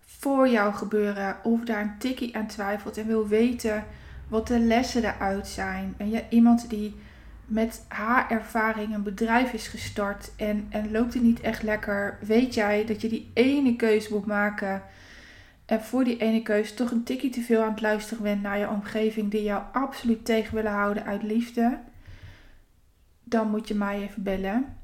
voor 0.00 0.48
jou 0.48 0.74
gebeuren 0.74 1.36
of 1.42 1.60
daar 1.60 1.82
een 1.82 1.98
tikkie 1.98 2.36
aan 2.36 2.46
twijfelt 2.46 2.96
en 2.96 3.06
wil 3.06 3.28
weten 3.28 3.84
wat 4.28 4.46
de 4.46 4.58
lessen 4.58 5.04
eruit 5.04 5.46
zijn? 5.46 5.94
Ben 5.96 6.10
je 6.10 6.24
iemand 6.28 6.70
die 6.70 6.94
met 7.46 7.84
haar 7.88 8.30
ervaring 8.30 8.94
een 8.94 9.02
bedrijf 9.02 9.52
is 9.52 9.68
gestart 9.68 10.30
en, 10.36 10.66
en 10.70 10.90
loopt 10.90 11.14
het 11.14 11.22
niet 11.22 11.40
echt 11.40 11.62
lekker? 11.62 12.18
Weet 12.20 12.54
jij 12.54 12.84
dat 12.84 13.00
je 13.00 13.08
die 13.08 13.30
ene 13.34 13.76
keuze 13.76 14.12
moet 14.12 14.26
maken? 14.26 14.82
En 15.66 15.82
voor 15.82 16.04
die 16.04 16.16
ene 16.16 16.42
keuze 16.42 16.74
toch 16.74 16.90
een 16.90 17.02
tikje 17.02 17.28
te 17.28 17.40
veel 17.40 17.62
aan 17.62 17.70
het 17.70 17.80
luisteren 17.80 18.22
bent 18.22 18.42
naar 18.42 18.58
je 18.58 18.68
omgeving 18.68 19.30
die 19.30 19.42
jou 19.42 19.62
absoluut 19.72 20.24
tegen 20.24 20.54
willen 20.54 20.72
houden 20.72 21.04
uit 21.04 21.22
liefde, 21.22 21.78
dan 23.24 23.50
moet 23.50 23.68
je 23.68 23.74
mij 23.74 24.02
even 24.02 24.22
bellen. 24.22 24.76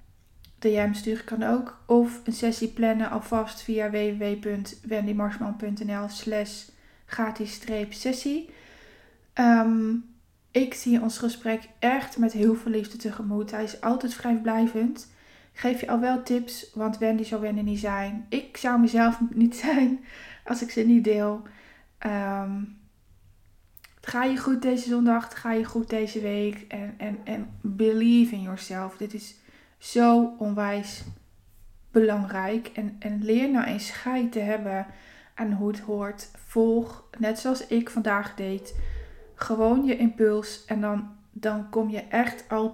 DM 0.58 0.92
sturen 0.92 1.24
kan 1.24 1.42
ook. 1.42 1.82
Of 1.86 2.20
een 2.24 2.32
sessie 2.32 2.68
plannen 2.68 3.10
alvast 3.10 3.62
via 3.62 3.90
www.wendymarsman.nl 3.90 6.08
slash 6.08 6.62
gratis-sessie. 7.06 8.50
Um, 9.34 10.04
ik 10.50 10.74
zie 10.74 11.00
ons 11.00 11.18
gesprek 11.18 11.68
echt 11.78 12.18
met 12.18 12.32
heel 12.32 12.54
veel 12.54 12.70
liefde 12.70 12.96
tegemoet. 12.96 13.50
Hij 13.50 13.64
is 13.64 13.80
altijd 13.80 14.14
vrijblijvend. 14.14 15.08
Geef 15.52 15.80
je 15.80 15.88
al 15.88 16.00
wel 16.00 16.22
tips, 16.22 16.70
want 16.74 16.98
Wendy 16.98 17.24
zou 17.24 17.40
Wendy 17.40 17.60
niet 17.60 17.80
zijn. 17.80 18.26
Ik 18.28 18.56
zou 18.56 18.80
mezelf 18.80 19.20
niet 19.30 19.56
zijn 19.56 20.04
als 20.50 20.62
ik 20.62 20.70
ze 20.70 20.80
niet 20.80 21.04
deel. 21.04 21.42
Um, 22.06 22.78
het 23.94 24.06
ga 24.06 24.24
je 24.24 24.36
goed 24.36 24.62
deze 24.62 24.88
zondag, 24.88 25.24
het 25.24 25.34
ga 25.34 25.52
je 25.52 25.64
goed 25.64 25.90
deze 25.90 26.20
week. 26.20 26.64
En, 26.68 26.94
en, 26.96 27.18
en 27.24 27.48
believe 27.60 28.34
in 28.34 28.42
yourself. 28.42 28.96
Dit 28.96 29.14
is 29.14 29.36
zo 29.78 30.34
onwijs 30.38 31.04
belangrijk. 31.90 32.66
En, 32.66 32.96
en 32.98 33.24
leer 33.24 33.50
nou 33.50 33.66
eens 33.66 33.86
scheid 33.86 34.32
te 34.32 34.38
hebben 34.38 34.86
aan 35.34 35.52
hoe 35.52 35.68
het 35.68 35.80
hoort. 35.80 36.30
Volg, 36.46 37.04
net 37.18 37.38
zoals 37.38 37.66
ik 37.66 37.90
vandaag 37.90 38.34
deed, 38.34 38.74
gewoon 39.34 39.84
je 39.84 39.96
impuls. 39.96 40.64
En 40.64 40.80
dan, 40.80 41.16
dan 41.32 41.68
kom 41.68 41.90
je 41.90 42.00
echt 42.00 42.48
al 42.48 42.72